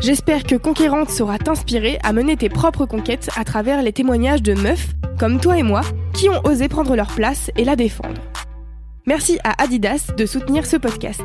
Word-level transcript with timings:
J'espère 0.00 0.44
que 0.44 0.54
Conquérante 0.54 1.10
saura 1.10 1.38
t'inspirer 1.38 1.98
à 2.04 2.12
mener 2.12 2.36
tes 2.36 2.48
propres 2.48 2.86
conquêtes 2.86 3.30
à 3.36 3.44
travers 3.44 3.82
les 3.82 3.92
témoignages 3.92 4.42
de 4.42 4.54
meufs, 4.54 4.90
comme 5.18 5.40
toi 5.40 5.58
et 5.58 5.64
moi, 5.64 5.80
qui 6.14 6.28
ont 6.28 6.40
osé 6.44 6.68
prendre 6.68 6.94
leur 6.94 7.08
place 7.08 7.50
et 7.56 7.64
la 7.64 7.74
défendre. 7.74 8.22
Merci 9.06 9.40
à 9.42 9.60
Adidas 9.60 10.12
de 10.16 10.24
soutenir 10.24 10.66
ce 10.66 10.76
podcast. 10.76 11.22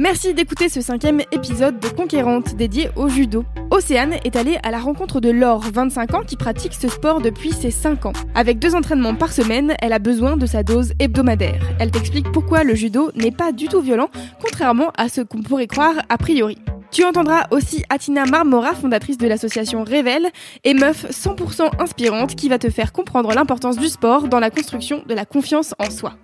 Merci 0.00 0.32
d'écouter 0.32 0.68
ce 0.68 0.80
cinquième 0.80 1.22
épisode 1.32 1.80
de 1.80 1.88
Conquérante 1.88 2.54
dédié 2.54 2.88
au 2.94 3.08
judo. 3.08 3.44
Océane 3.72 4.14
est 4.22 4.36
allée 4.36 4.56
à 4.62 4.70
la 4.70 4.78
rencontre 4.78 5.18
de 5.18 5.28
Laure, 5.28 5.64
25 5.74 6.14
ans, 6.14 6.22
qui 6.22 6.36
pratique 6.36 6.72
ce 6.72 6.86
sport 6.86 7.20
depuis 7.20 7.50
ses 7.50 7.72
5 7.72 8.06
ans. 8.06 8.12
Avec 8.36 8.60
deux 8.60 8.76
entraînements 8.76 9.16
par 9.16 9.32
semaine, 9.32 9.74
elle 9.82 9.92
a 9.92 9.98
besoin 9.98 10.36
de 10.36 10.46
sa 10.46 10.62
dose 10.62 10.92
hebdomadaire. 11.00 11.60
Elle 11.80 11.90
t'explique 11.90 12.30
pourquoi 12.30 12.62
le 12.62 12.76
judo 12.76 13.10
n'est 13.16 13.32
pas 13.32 13.50
du 13.50 13.66
tout 13.66 13.80
violent, 13.80 14.08
contrairement 14.40 14.92
à 14.96 15.08
ce 15.08 15.20
qu'on 15.20 15.42
pourrait 15.42 15.66
croire 15.66 15.96
a 16.08 16.16
priori. 16.16 16.58
Tu 16.92 17.02
entendras 17.02 17.48
aussi 17.50 17.82
Atina 17.88 18.24
Marmora, 18.24 18.74
fondatrice 18.74 19.18
de 19.18 19.26
l'association 19.26 19.82
Révèle, 19.82 20.28
et 20.62 20.74
meuf 20.74 21.06
100% 21.10 21.82
inspirante 21.82 22.36
qui 22.36 22.48
va 22.48 22.60
te 22.60 22.70
faire 22.70 22.92
comprendre 22.92 23.34
l'importance 23.34 23.78
du 23.78 23.88
sport 23.88 24.28
dans 24.28 24.38
la 24.38 24.50
construction 24.50 25.02
de 25.08 25.14
la 25.14 25.24
confiance 25.24 25.74
en 25.80 25.90
soi. 25.90 26.14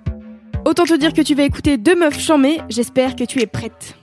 Autant 0.65 0.85
te 0.85 0.95
dire 0.97 1.13
que 1.13 1.21
tu 1.21 1.35
vas 1.35 1.43
écouter 1.43 1.77
deux 1.77 1.95
meufs 1.95 2.19
chamées, 2.19 2.61
j'espère 2.69 3.17
que 3.17 3.25
tu 3.25 3.41
es 3.41 3.47
prête. 3.47 3.97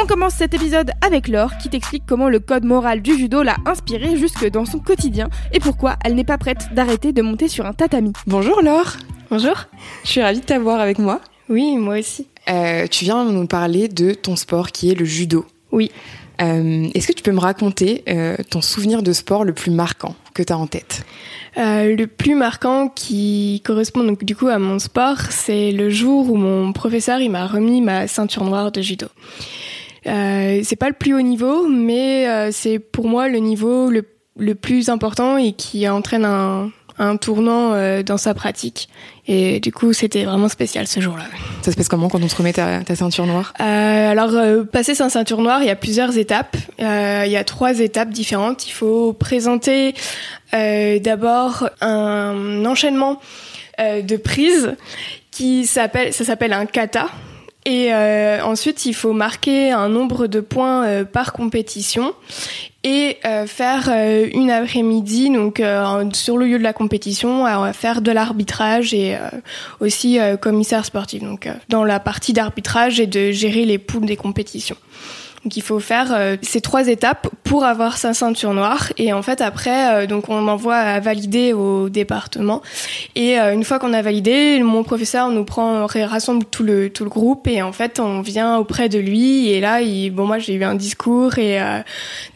On 0.00 0.06
commence 0.06 0.34
cet 0.34 0.52
épisode 0.52 0.90
avec 1.00 1.28
Laure 1.28 1.56
qui 1.56 1.70
t'explique 1.70 2.02
comment 2.06 2.28
le 2.28 2.40
code 2.40 2.64
moral 2.64 3.00
du 3.00 3.16
judo 3.16 3.42
l'a 3.42 3.56
inspirée 3.64 4.16
jusque 4.18 4.46
dans 4.50 4.66
son 4.66 4.78
quotidien 4.80 5.30
et 5.52 5.60
pourquoi 5.60 5.96
elle 6.04 6.14
n'est 6.14 6.24
pas 6.24 6.36
prête 6.36 6.74
d'arrêter 6.74 7.12
de 7.12 7.22
monter 7.22 7.48
sur 7.48 7.64
un 7.64 7.72
tatami. 7.72 8.12
Bonjour 8.26 8.60
Laure, 8.60 8.92
Bonjour. 9.30 9.54
je 10.04 10.10
suis 10.10 10.20
ravie 10.22 10.40
de 10.40 10.44
t'avoir 10.44 10.80
avec 10.80 10.98
moi. 10.98 11.20
Oui, 11.48 11.76
moi 11.78 11.98
aussi. 12.00 12.26
Euh, 12.50 12.86
tu 12.88 13.04
viens 13.04 13.24
nous 13.24 13.46
parler 13.46 13.88
de 13.88 14.12
ton 14.12 14.36
sport 14.36 14.70
qui 14.72 14.90
est 14.90 14.94
le 14.94 15.04
judo. 15.06 15.46
Oui. 15.72 15.90
Euh, 16.42 16.88
Est-ce 16.94 17.06
que 17.06 17.12
tu 17.12 17.22
peux 17.22 17.32
me 17.32 17.40
raconter 17.40 18.02
euh, 18.08 18.36
ton 18.50 18.60
souvenir 18.60 19.02
de 19.02 19.12
sport 19.12 19.44
le 19.44 19.54
plus 19.54 19.70
marquant? 19.70 20.14
Que 20.34 20.42
tu 20.42 20.52
as 20.52 20.58
en 20.58 20.66
tête 20.66 21.04
Euh, 21.56 21.94
le 21.94 22.08
plus 22.08 22.34
marquant 22.34 22.88
qui 22.88 23.62
correspond 23.64 24.02
donc 24.02 24.24
du 24.24 24.34
coup 24.34 24.48
à 24.48 24.58
mon 24.58 24.80
sport, 24.80 25.20
c'est 25.30 25.70
le 25.70 25.88
jour 25.88 26.30
où 26.32 26.34
mon 26.34 26.72
professeur 26.72 27.20
il 27.20 27.30
m'a 27.30 27.46
remis 27.46 27.80
ma 27.80 28.08
ceinture 28.08 28.42
noire 28.44 28.72
de 28.72 28.82
judo. 28.82 29.06
Euh, 30.06 30.60
c'est 30.64 30.76
pas 30.76 30.88
le 30.88 30.94
plus 30.94 31.14
haut 31.14 31.22
niveau, 31.22 31.68
mais 31.68 32.28
euh, 32.28 32.50
c'est 32.52 32.80
pour 32.80 33.06
moi 33.06 33.28
le 33.28 33.38
niveau 33.38 33.88
le, 33.88 34.04
le 34.36 34.54
plus 34.56 34.88
important 34.88 35.36
et 35.36 35.52
qui 35.52 35.88
entraîne 35.88 36.24
un, 36.24 36.72
un 36.98 37.16
tournant 37.16 37.72
euh, 37.72 38.02
dans 38.02 38.18
sa 38.18 38.34
pratique. 38.34 38.88
Et 39.26 39.58
du 39.60 39.72
coup, 39.72 39.92
c'était 39.92 40.24
vraiment 40.24 40.48
spécial 40.48 40.86
ce 40.86 41.00
jour-là. 41.00 41.24
Ça 41.62 41.72
se 41.72 41.76
passe 41.76 41.88
comment 41.88 42.08
quand 42.08 42.22
on 42.22 42.26
te 42.26 42.36
remet 42.36 42.52
ta, 42.52 42.80
ta 42.80 42.94
ceinture 42.94 43.26
noire? 43.26 43.54
Euh, 43.60 44.10
alors, 44.10 44.30
euh, 44.34 44.64
passer 44.64 44.94
sa 44.94 45.08
ceinture 45.08 45.40
noire, 45.40 45.62
il 45.62 45.66
y 45.66 45.70
a 45.70 45.76
plusieurs 45.76 46.18
étapes. 46.18 46.56
Euh, 46.80 47.22
il 47.24 47.32
y 47.32 47.36
a 47.36 47.44
trois 47.44 47.80
étapes 47.80 48.10
différentes. 48.10 48.68
Il 48.68 48.72
faut 48.72 49.12
présenter 49.14 49.94
euh, 50.52 50.98
d'abord 50.98 51.70
un 51.80 52.64
enchaînement 52.66 53.20
euh, 53.80 54.02
de 54.02 54.16
prises 54.16 54.76
qui 55.30 55.66
s'appelle, 55.66 56.12
ça 56.12 56.24
s'appelle 56.24 56.52
un 56.52 56.66
kata. 56.66 57.08
Et 57.66 57.94
euh, 57.94 58.44
ensuite, 58.44 58.84
il 58.84 58.94
faut 58.94 59.14
marquer 59.14 59.70
un 59.70 59.88
nombre 59.88 60.26
de 60.26 60.40
points 60.40 60.84
euh, 60.84 61.04
par 61.04 61.32
compétition 61.32 62.14
et 62.82 63.16
euh, 63.24 63.46
faire 63.46 63.88
une 64.34 64.50
après-midi, 64.50 65.30
donc 65.30 65.62
sur 66.12 66.36
le 66.36 66.46
lieu 66.46 66.58
de 66.58 66.62
la 66.62 66.74
compétition, 66.74 67.46
faire 67.72 68.02
de 68.02 68.12
l'arbitrage 68.12 68.92
et 68.92 69.16
aussi 69.80 70.18
commissaire 70.42 70.84
sportif. 70.84 71.22
Donc 71.22 71.48
dans 71.70 71.82
la 71.82 71.98
partie 71.98 72.34
d'arbitrage 72.34 73.00
et 73.00 73.06
de 73.06 73.30
gérer 73.30 73.64
les 73.64 73.78
poules 73.78 74.04
des 74.04 74.16
compétitions. 74.16 74.76
Donc 75.44 75.56
il 75.56 75.62
faut 75.62 75.78
faire 75.78 76.12
euh, 76.14 76.36
ces 76.42 76.62
trois 76.62 76.88
étapes 76.88 77.28
pour 77.44 77.64
avoir 77.64 77.98
sa 77.98 78.14
ceinture 78.14 78.54
noire 78.54 78.92
et 78.96 79.12
en 79.12 79.22
fait 79.22 79.42
après 79.42 79.94
euh, 79.94 80.06
donc 80.06 80.30
on 80.30 80.48
envoie 80.48 80.76
à 80.76 81.00
valider 81.00 81.52
au 81.52 81.90
département. 81.90 82.62
Et 83.14 83.38
euh, 83.38 83.52
une 83.52 83.62
fois 83.62 83.78
qu'on 83.78 83.92
a 83.92 84.00
validé 84.00 84.60
mon 84.62 84.82
professeur 84.82 85.28
nous 85.30 85.44
prend 85.44 85.86
rassemble 85.86 86.44
tout 86.46 86.62
le 86.62 86.90
tout 86.90 87.04
le 87.04 87.10
groupe 87.10 87.46
et 87.46 87.62
en 87.62 87.72
fait 87.72 88.00
on 88.00 88.22
vient 88.22 88.56
auprès 88.56 88.88
de 88.88 88.98
lui. 88.98 89.50
Et 89.50 89.60
là 89.60 89.82
il, 89.82 90.10
bon 90.10 90.26
moi 90.26 90.38
j'ai 90.38 90.54
eu 90.54 90.64
un 90.64 90.74
discours 90.74 91.38
et 91.38 91.60
euh, 91.60 91.80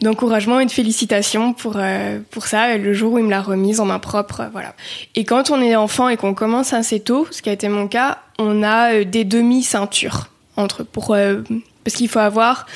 d'encouragement 0.01 0.59
et 0.59 0.65
de 0.65 0.71
félicitations 0.71 1.53
pour 1.53 1.73
euh, 1.77 2.19
pour 2.29 2.45
ça. 2.45 2.77
Le 2.77 2.93
jour 2.93 3.13
où 3.13 3.17
il 3.17 3.25
me 3.25 3.31
l'a 3.31 3.41
remise 3.41 3.79
en 3.79 3.85
main 3.85 3.99
propre 3.99 4.49
voilà. 4.51 4.75
Et 5.15 5.25
quand 5.25 5.49
on 5.49 5.61
est 5.61 5.75
enfant 5.75 6.09
et 6.09 6.17
qu'on 6.17 6.35
commence 6.35 6.73
assez 6.73 6.99
tôt 6.99 7.27
ce 7.31 7.41
qui 7.41 7.49
a 7.49 7.53
été 7.53 7.69
mon 7.69 7.87
cas 7.87 8.19
on 8.37 8.63
a 8.63 8.93
euh, 8.93 9.03
des 9.03 9.25
demi 9.25 9.63
ceintures 9.63 10.29
entre 10.55 10.83
pour 10.83 11.13
euh, 11.13 11.41
parce 11.89 11.97
qu'il 11.97 12.07
faut 12.07 12.19
avoir 12.19 12.67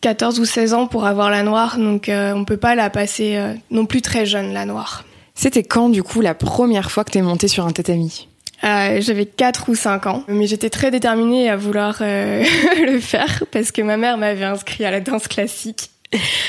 14 0.00 0.38
ou 0.38 0.44
16 0.44 0.72
ans 0.72 0.86
pour 0.86 1.04
avoir 1.04 1.30
la 1.30 1.42
noire, 1.42 1.78
donc 1.78 2.08
euh, 2.08 2.32
on 2.32 2.44
peut 2.44 2.56
pas 2.56 2.76
la 2.76 2.88
passer 2.88 3.34
euh, 3.34 3.54
non 3.72 3.86
plus 3.86 4.02
très 4.02 4.24
jeune, 4.24 4.52
la 4.52 4.66
noire. 4.66 5.04
C'était 5.34 5.64
quand 5.64 5.88
du 5.88 6.04
coup 6.04 6.20
la 6.20 6.34
première 6.34 6.92
fois 6.92 7.02
que 7.02 7.10
tu 7.10 7.18
es 7.18 7.22
montée 7.22 7.48
sur 7.48 7.66
un 7.66 7.72
tatami? 7.72 8.28
Euh, 8.62 9.00
J'avais 9.00 9.26
4 9.26 9.68
ou 9.68 9.74
5 9.74 10.06
ans, 10.06 10.22
mais 10.28 10.46
j'étais 10.46 10.70
très 10.70 10.92
déterminée 10.92 11.50
à 11.50 11.56
vouloir 11.56 11.96
euh, 12.02 12.44
le 12.86 13.00
faire 13.00 13.42
parce 13.50 13.72
que 13.72 13.82
ma 13.82 13.96
mère 13.96 14.16
m'avait 14.16 14.44
inscrit 14.44 14.84
à 14.84 14.92
la 14.92 15.00
danse 15.00 15.26
classique. 15.26 15.90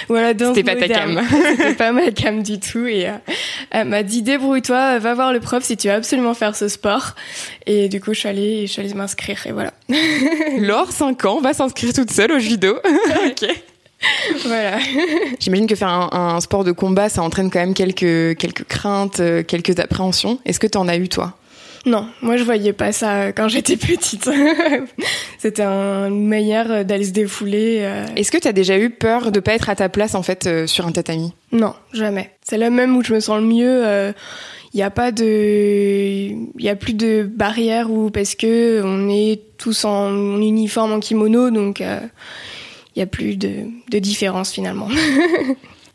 Ou 0.10 0.16
à 0.16 0.22
la 0.22 0.34
danse 0.34 0.56
C'était 0.56 0.76
pas 0.76 0.80
ta 0.80 0.88
cam. 0.88 1.22
C'était 1.58 1.74
pas 1.74 1.92
ma 1.92 2.12
cam 2.12 2.44
du 2.44 2.60
tout 2.60 2.86
et 2.86 3.08
euh, 3.10 3.14
elle 3.72 3.88
m'a 3.88 4.04
dit 4.04 4.22
débrouille-toi, 4.22 5.00
va 5.00 5.14
voir 5.14 5.34
le 5.34 5.40
prof 5.40 5.64
si 5.64 5.78
tu 5.78 5.88
veux 5.88 5.94
absolument 5.94 6.34
faire 6.34 6.56
ce 6.56 6.68
sport. 6.68 7.16
Et 7.66 7.90
du 7.90 8.02
coup, 8.02 8.14
je 8.14 8.20
suis 8.20 8.30
allée, 8.30 8.68
je 8.68 8.72
suis 8.72 8.82
allée 8.82 8.94
m'inscrire 8.94 9.46
et 9.48 9.52
voilà. 9.52 9.74
Laure, 10.60 10.92
5 10.92 11.26
ans, 11.26 11.42
va 11.42 11.54
s'inscrire 11.54 11.94
toute 11.94 12.12
seule 12.12 12.32
au 12.32 12.40
judo. 12.40 12.76
ok. 13.28 13.48
voilà. 14.46 14.78
J'imagine 15.40 15.68
que 15.68 15.76
faire 15.76 15.90
un, 15.90 16.10
un 16.12 16.42
sport 16.42 16.64
de 16.64 16.72
combat, 16.72 17.10
ça 17.10 17.22
entraîne 17.22 17.50
quand 17.50 17.60
même 17.60 17.74
quelques, 17.74 18.38
quelques 18.38 18.66
craintes, 18.66 19.20
euh, 19.20 19.44
quelques 19.44 19.80
appréhensions. 19.80 20.40
Est-ce 20.46 20.60
que 20.60 20.68
tu 20.68 20.78
en 20.78 20.88
as 20.88 20.98
eu 20.98 21.10
toi? 21.10 21.36
Non, 21.86 22.08
moi 22.22 22.36
je 22.38 22.44
voyais 22.44 22.74
pas 22.74 22.92
ça 22.92 23.32
quand 23.32 23.48
j'étais 23.48 23.78
petite. 23.78 24.28
C'était 25.38 25.62
un- 25.64 26.08
une 26.10 26.28
manière 26.28 26.84
d'aller 26.86 27.06
se 27.06 27.12
défouler. 27.12 27.80
euh. 27.82 28.06
Est-ce 28.16 28.32
que 28.32 28.38
tu 28.38 28.48
as 28.48 28.54
déjà 28.54 28.78
eu 28.78 28.90
peur 28.90 29.32
de 29.32 29.40
pas 29.40 29.54
être 29.54 29.70
à 29.70 29.76
ta 29.76 29.88
place 29.90 30.16
en 30.16 30.24
fait 30.24 30.48
euh, 30.48 30.66
sur 30.68 30.88
un 30.88 30.92
tatami? 30.92 31.34
Non, 31.52 31.74
jamais. 31.94 32.32
C'est 32.42 32.58
là 32.58 32.70
même 32.70 32.96
où 32.98 33.04
je 33.04 33.14
me 33.14 33.20
sens 33.20 33.40
le 33.40 33.46
mieux. 33.46 34.14
Il 34.74 34.78
n'y 34.78 34.84
a 34.84 34.90
pas 34.90 35.12
de, 35.14 35.24
il 35.24 36.50
y 36.66 36.70
a 36.70 36.76
plus 36.76 36.94
de 36.94 37.24
barrière 37.24 37.90
ou 37.92 38.10
parce 38.10 38.36
que 38.36 38.82
on 38.84 39.08
est 39.10 39.40
tous 39.58 39.86
en 39.86 40.42
uniforme, 40.42 40.92
en 40.92 41.00
kimono, 41.00 41.50
donc 41.50 41.80
il 41.80 43.00
y 43.00 43.02
a 43.02 43.06
plus 43.06 43.38
de, 43.38 43.52
de 43.90 44.00
différence 44.00 44.52
finalement. 44.52 44.90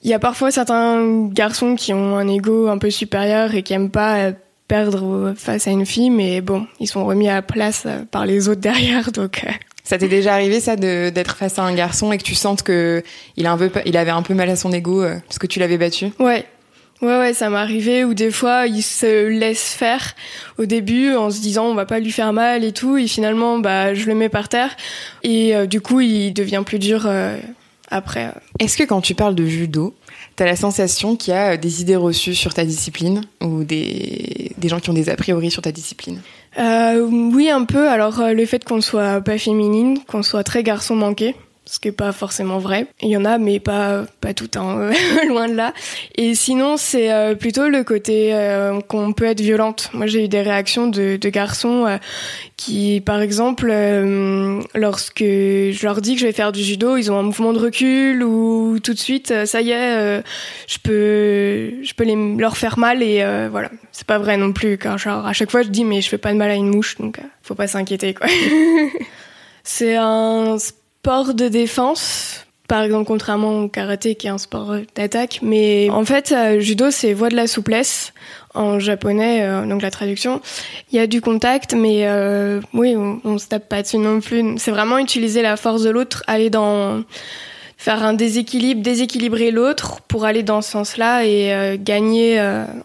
Il 0.02 0.08
y 0.10 0.14
a 0.14 0.18
parfois 0.18 0.50
certains 0.50 1.26
garçons 1.26 1.74
qui 1.74 1.92
ont 1.92 2.16
un 2.16 2.26
ego 2.28 2.68
un 2.68 2.78
peu 2.78 2.88
supérieur 2.90 3.54
et 3.54 3.62
qui 3.62 3.74
aiment 3.74 3.90
pas 3.90 4.16
euh, 4.28 4.32
perdre 4.70 5.34
face 5.36 5.66
à 5.66 5.72
une 5.72 5.84
fille, 5.84 6.10
mais 6.10 6.40
bon, 6.40 6.64
ils 6.78 6.86
sont 6.86 7.04
remis 7.04 7.28
à 7.28 7.34
la 7.34 7.42
place 7.42 7.88
par 8.12 8.24
les 8.24 8.48
autres 8.48 8.60
derrière, 8.60 9.10
donc. 9.20 9.42
euh, 9.44 9.50
Ça 9.82 9.98
t'est 9.98 10.06
déjà 10.08 10.32
arrivé 10.34 10.60
ça 10.60 10.76
d'être 10.76 11.36
face 11.36 11.58
à 11.58 11.62
un 11.64 11.74
garçon 11.74 12.12
et 12.12 12.18
que 12.18 12.22
tu 12.22 12.36
sentes 12.36 12.62
que 12.62 13.02
il, 13.36 13.46
a 13.46 13.52
un 13.52 13.58
peu, 13.58 13.70
il 13.84 13.96
avait 13.96 14.12
un 14.12 14.22
peu 14.22 14.32
mal 14.34 14.48
à 14.48 14.54
son 14.54 14.72
ego 14.72 15.02
euh, 15.02 15.16
parce 15.26 15.40
que 15.40 15.48
tu 15.48 15.58
l'avais 15.58 15.76
battu? 15.76 16.06
Ouais. 16.20 16.44
Ouais, 17.02 17.18
ouais, 17.18 17.32
ça 17.34 17.48
m'est 17.50 17.56
arrivé 17.56 18.04
où 18.04 18.12
des 18.14 18.30
fois 18.30 18.66
il 18.66 18.82
se 18.82 19.26
laisse 19.26 19.72
faire 19.72 20.12
au 20.58 20.66
début 20.66 21.14
en 21.16 21.30
se 21.30 21.40
disant 21.40 21.64
on 21.64 21.74
va 21.74 21.86
pas 21.86 21.98
lui 21.98 22.12
faire 22.12 22.32
mal 22.32 22.62
et 22.62 22.72
tout, 22.72 22.96
et 22.98 23.08
finalement 23.08 23.58
bah 23.58 23.94
je 23.94 24.04
le 24.06 24.14
mets 24.14 24.28
par 24.28 24.48
terre 24.50 24.76
et 25.22 25.56
euh, 25.56 25.64
du 25.66 25.80
coup 25.80 26.00
il 26.00 26.32
devient 26.34 26.62
plus 26.64 26.78
dur 26.78 27.04
euh, 27.06 27.38
après. 27.90 28.34
Est-ce 28.58 28.76
que 28.76 28.84
quand 28.84 29.00
tu 29.00 29.14
parles 29.14 29.34
de 29.34 29.46
judo, 29.46 29.94
t'as 30.40 30.46
la 30.46 30.56
sensation 30.56 31.16
qu'il 31.16 31.34
y 31.34 31.36
a 31.36 31.58
des 31.58 31.82
idées 31.82 31.96
reçues 31.96 32.34
sur 32.34 32.54
ta 32.54 32.64
discipline 32.64 33.20
ou 33.42 33.62
des, 33.62 34.52
gens 34.64 34.80
qui 34.80 34.88
ont 34.88 34.94
des 34.94 35.10
a 35.10 35.16
priori 35.16 35.50
sur 35.50 35.60
ta 35.60 35.70
discipline? 35.70 36.22
Euh, 36.58 37.06
Oui, 37.10 37.50
un 37.50 37.66
peu. 37.66 37.90
Alors 37.90 38.22
le 38.32 38.46
fait 38.46 38.64
qu'on 38.64 38.80
soit 38.80 39.20
pas 39.20 39.36
féminine, 39.36 39.98
qu'on 40.06 40.22
soit 40.22 40.42
très 40.42 40.62
garçon 40.62 40.96
manqué 40.96 41.34
ce 41.70 41.78
qui 41.78 41.86
est 41.86 41.92
pas 41.92 42.10
forcément 42.10 42.58
vrai. 42.58 42.88
Il 43.00 43.10
y 43.10 43.16
en 43.16 43.24
a, 43.24 43.38
mais 43.38 43.60
pas 43.60 44.04
pas 44.20 44.34
tout, 44.34 44.50
hein, 44.56 44.90
loin 45.28 45.48
de 45.48 45.54
là. 45.54 45.72
Et 46.16 46.34
sinon, 46.34 46.76
c'est 46.76 47.12
euh, 47.12 47.36
plutôt 47.36 47.68
le 47.68 47.84
côté 47.84 48.34
euh, 48.34 48.80
qu'on 48.80 49.12
peut 49.12 49.26
être 49.26 49.40
violente. 49.40 49.88
Moi, 49.92 50.08
j'ai 50.08 50.24
eu 50.24 50.28
des 50.28 50.42
réactions 50.42 50.88
de, 50.88 51.16
garçons 51.28 51.86
euh, 51.86 51.98
qui, 52.56 53.00
par 53.06 53.20
exemple, 53.20 53.68
lorsque 54.74 55.20
je 55.20 55.80
leur 55.84 56.00
dis 56.00 56.14
que 56.14 56.20
je 56.20 56.26
vais 56.26 56.32
faire 56.32 56.50
du 56.50 56.60
judo, 56.60 56.96
ils 56.96 57.12
ont 57.12 57.18
un 57.20 57.22
mouvement 57.22 57.52
de 57.52 57.60
recul 57.60 58.24
ou 58.24 58.80
tout 58.80 58.92
de 58.92 58.98
suite, 58.98 59.32
ça 59.46 59.60
y 59.60 59.70
est, 59.70 60.22
je 60.66 60.78
peux 60.82 61.84
je 61.84 61.94
peux 61.94 62.04
leur 62.36 62.56
faire 62.56 62.80
mal 62.80 63.00
et 63.00 63.24
voilà. 63.48 63.70
C'est 63.92 64.06
pas 64.06 64.18
vrai 64.18 64.36
non 64.36 64.52
plus. 64.52 64.76
Car 64.76 64.98
genre 64.98 65.24
à 65.24 65.32
chaque 65.32 65.52
fois, 65.52 65.62
je 65.62 65.68
dis 65.68 65.84
mais 65.84 66.00
je 66.00 66.08
fais 66.08 66.18
pas 66.18 66.32
de 66.32 66.36
mal 66.36 66.50
à 66.50 66.54
une 66.54 66.68
mouche, 66.68 66.96
donc 66.98 67.18
faut 67.42 67.54
pas 67.54 67.68
s'inquiéter 67.68 68.12
quoi. 68.12 68.26
c'est 69.62 69.94
un 69.96 70.56
sport 71.02 71.32
de 71.32 71.48
défense, 71.48 72.44
par 72.68 72.82
exemple 72.82 73.06
contrairement 73.06 73.62
au 73.62 73.68
karaté 73.68 74.16
qui 74.16 74.26
est 74.26 74.30
un 74.30 74.36
sport 74.36 74.74
d'attaque. 74.94 75.40
Mais 75.40 75.88
en 75.88 76.04
fait, 76.04 76.30
euh, 76.30 76.60
judo 76.60 76.90
c'est 76.90 77.14
voie 77.14 77.30
de 77.30 77.36
la 77.36 77.46
souplesse 77.46 78.12
en 78.52 78.78
japonais, 78.78 79.42
euh, 79.42 79.64
donc 79.64 79.80
la 79.80 79.90
traduction. 79.90 80.42
Il 80.92 80.96
y 80.96 80.98
a 80.98 81.06
du 81.06 81.22
contact, 81.22 81.72
mais 81.72 82.06
euh, 82.06 82.60
oui, 82.74 82.96
on, 82.96 83.18
on, 83.24 83.38
se 83.38 83.48
tape 83.48 83.66
pas 83.66 83.80
dessus 83.80 83.96
non 83.96 84.20
plus. 84.20 84.58
C'est 84.58 84.72
vraiment 84.72 84.98
utiliser 84.98 85.40
la 85.40 85.56
force 85.56 85.82
de 85.82 85.88
l'autre, 85.88 86.22
aller 86.26 86.50
dans 86.50 87.02
faire 87.78 88.04
un 88.04 88.12
déséquilibre, 88.12 88.82
déséquilibrer 88.82 89.52
l'autre 89.52 90.02
pour 90.02 90.26
aller 90.26 90.42
dans 90.42 90.60
ce 90.60 90.70
sens-là 90.70 91.24
et 91.24 91.78
gagner 91.78 92.38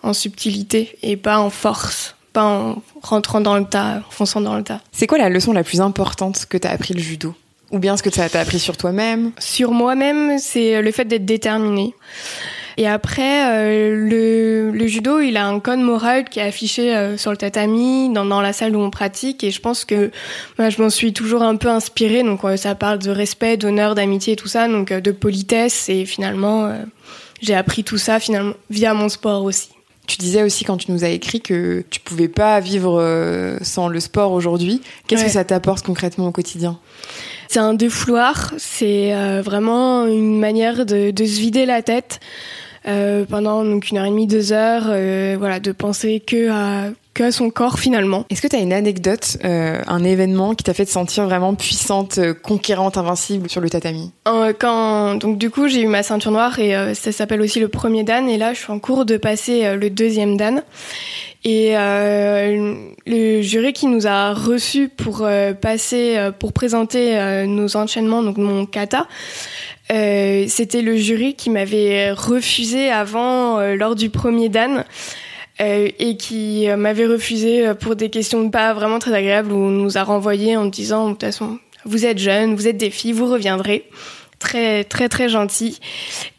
en 0.04 0.14
subtilité 0.14 0.98
et 1.04 1.18
pas 1.18 1.38
en 1.38 1.50
force, 1.50 2.16
pas 2.32 2.46
en 2.46 2.82
rentrant 3.02 3.42
dans 3.42 3.58
le 3.58 3.66
tas, 3.66 3.98
en 4.08 4.12
fonçant 4.12 4.40
dans 4.40 4.56
le 4.56 4.64
tas. 4.64 4.80
C'est 4.94 5.06
quoi 5.06 5.18
la 5.18 5.28
leçon 5.28 5.52
la 5.52 5.66
plus 5.66 5.82
importante 5.82 6.46
que 6.46 6.58
tu 6.58 6.66
as 6.66 6.72
appris 6.72 6.94
le 6.94 7.02
judo? 7.02 7.36
Ou 7.72 7.80
bien 7.80 7.98
ce 7.98 8.04
que 8.04 8.10
ça 8.10 8.30
t'a 8.30 8.42
appris 8.42 8.60
sur 8.60 8.78
toi-même? 8.78 9.32
Sur 9.40 9.72
moi-même, 9.72 10.38
c'est 10.40 10.82
le 10.82 10.92
fait 10.92 11.06
d'être 11.06 11.26
déterminé. 11.26 11.94
Et 12.78 12.88
après, 12.88 13.46
euh, 13.52 13.96
le, 13.96 14.72
le, 14.72 14.88
judo, 14.88 15.22
il 15.22 15.38
a 15.38 15.48
un 15.48 15.60
code 15.60 15.80
moral 15.80 16.26
qui 16.26 16.40
est 16.40 16.44
affiché 16.44 16.96
euh, 16.96 17.18
sur 17.18 17.32
le 17.32 17.38
tatami, 17.38 18.12
dans, 18.12 18.26
dans, 18.26 18.42
la 18.42 18.52
salle 18.52 18.76
où 18.76 18.82
on 18.82 18.90
pratique. 18.90 19.44
Et 19.44 19.52
je 19.52 19.62
pense 19.62 19.86
que 19.86 20.12
moi, 20.60 20.70
je 20.70 20.82
m'en 20.82 20.90
suis 20.90 21.14
toujours 21.14 21.42
un 21.42 21.56
peu 21.56 21.70
inspirée. 21.70 22.24
Donc, 22.24 22.44
euh, 22.44 22.58
ça 22.58 22.76
parle 22.76 23.00
de 23.00 23.12
respect, 23.12 23.56
d'honneur, 23.56 23.96
d'amitié 23.96 24.34
et 24.34 24.36
tout 24.36 24.50
ça, 24.50 24.68
donc 24.68 24.92
de 24.92 25.12
politesse. 25.12 25.88
Et 25.88 26.06
finalement, 26.06 26.70
j'ai 27.42 27.56
appris 27.56 27.84
tout 27.84 27.98
ça 27.98 28.20
finalement 28.20 28.56
via 28.70 28.94
mon 28.94 29.08
sport 29.08 29.44
aussi. 29.44 29.70
Tu 30.06 30.18
disais 30.18 30.44
aussi 30.44 30.66
quand 30.66 30.78
tu 30.78 30.92
nous 30.92 31.04
as 31.04 31.10
écrit 31.10 31.42
que 31.42 31.84
tu 31.90 32.00
pouvais 32.00 32.28
pas 32.28 32.60
vivre 32.60 33.58
sans 33.62 33.88
le 33.88 34.00
sport 34.00 34.34
aujourd'hui. 34.34 34.82
Qu'est-ce 35.08 35.24
que 35.24 35.32
ça 35.32 35.44
t'apporte 35.44 35.84
concrètement 35.84 36.28
au 36.28 36.32
quotidien? 36.32 36.78
C'est 37.48 37.60
un 37.60 37.74
défouloir, 37.74 38.54
c'est 38.58 39.14
euh, 39.14 39.42
vraiment 39.42 40.06
une 40.06 40.40
manière 40.40 40.86
de, 40.86 41.12
se 41.16 41.40
vider 41.40 41.66
la 41.66 41.82
tête 41.82 42.20
euh, 42.88 43.26
pendant 43.26 43.64
donc 43.64 43.90
une 43.90 43.98
heure 43.98 44.06
et 44.06 44.10
demie, 44.10 44.28
deux 44.28 44.54
heures, 44.54 44.86
euh, 44.88 45.36
voilà, 45.38 45.60
de 45.60 45.72
penser 45.72 46.20
que 46.20 46.50
à 46.50 46.92
que 47.16 47.32
son 47.32 47.50
corps 47.50 47.80
finalement. 47.80 48.26
Est-ce 48.30 48.44
que 48.44 48.48
tu 48.48 48.56
as 48.56 48.60
une 48.60 48.74
anecdote, 48.74 49.38
euh, 49.44 49.82
un 49.88 50.04
événement 50.04 50.54
qui 50.54 50.64
t'a 50.64 50.76
fait 50.76 50.86
te 50.86 50.92
sentir 50.92 51.26
vraiment 51.26 51.56
puissante, 51.56 52.20
euh, 52.20 52.36
conquérante, 52.36 52.98
invincible 52.98 53.50
sur 53.50 53.62
le 53.62 53.70
tatami? 53.72 54.12
Quand 54.60 55.16
donc 55.16 55.40
du 55.40 55.50
coup 55.50 55.68
j'ai 55.68 55.82
eu 55.82 55.88
ma 55.88 56.04
ceinture 56.04 56.32
noire 56.32 56.60
et 56.60 56.94
ça 56.94 57.12
s'appelle 57.12 57.42
aussi 57.42 57.60
le 57.60 57.70
premier 57.70 58.04
dan 58.04 58.30
et 58.30 58.38
là 58.38 58.54
je 58.54 58.60
suis 58.60 58.72
en 58.72 58.80
cours 58.80 59.06
de 59.06 59.18
passer 59.18 59.76
le 59.76 59.90
deuxième 59.90 60.38
dan 60.38 60.62
et 61.46 61.78
euh, 61.78 62.74
le 63.06 63.42
jury 63.44 63.72
qui 63.72 63.86
nous 63.86 64.08
a 64.08 64.34
reçus 64.34 64.90
pour 64.90 65.22
euh, 65.22 65.54
passer, 65.54 66.16
euh, 66.18 66.32
pour 66.32 66.54
présenter 66.54 67.20
euh, 67.20 67.46
nos 67.46 67.78
enchaînements, 67.78 68.24
donc 68.24 68.38
mon 68.38 68.66
kata, 68.66 69.08
c'était 69.88 70.82
le 70.82 70.98
jury 70.98 71.36
qui 71.36 71.52
m'avait 71.52 72.12
refusé 72.12 72.90
avant, 72.90 73.60
lors 73.76 73.94
du 73.94 74.10
premier 74.10 74.50
dan. 74.50 74.84
Et 75.60 76.18
qui 76.18 76.68
m'avait 76.78 77.06
refusé 77.06 77.74
pour 77.80 77.96
des 77.96 78.10
questions 78.10 78.50
pas 78.50 78.74
vraiment 78.74 79.00
très 79.00 79.14
agréables 79.14 79.52
où 79.52 79.58
on 79.58 79.70
nous 79.70 79.98
a 79.98 80.04
renvoyé 80.04 80.58
en 80.58 80.66
disant 80.66 81.08
de 81.08 81.12
toute 81.14 81.22
façon 81.22 81.60
vous 81.86 82.06
êtes 82.06 82.18
jeunes, 82.18 82.56
vous 82.56 82.68
êtes 82.68 82.78
des 82.78 82.90
filles, 82.90 83.14
vous 83.14 83.28
reviendrez. 83.28 83.90
Très 84.40 84.84
très 84.84 85.08
très 85.08 85.30
gentil. 85.30 85.80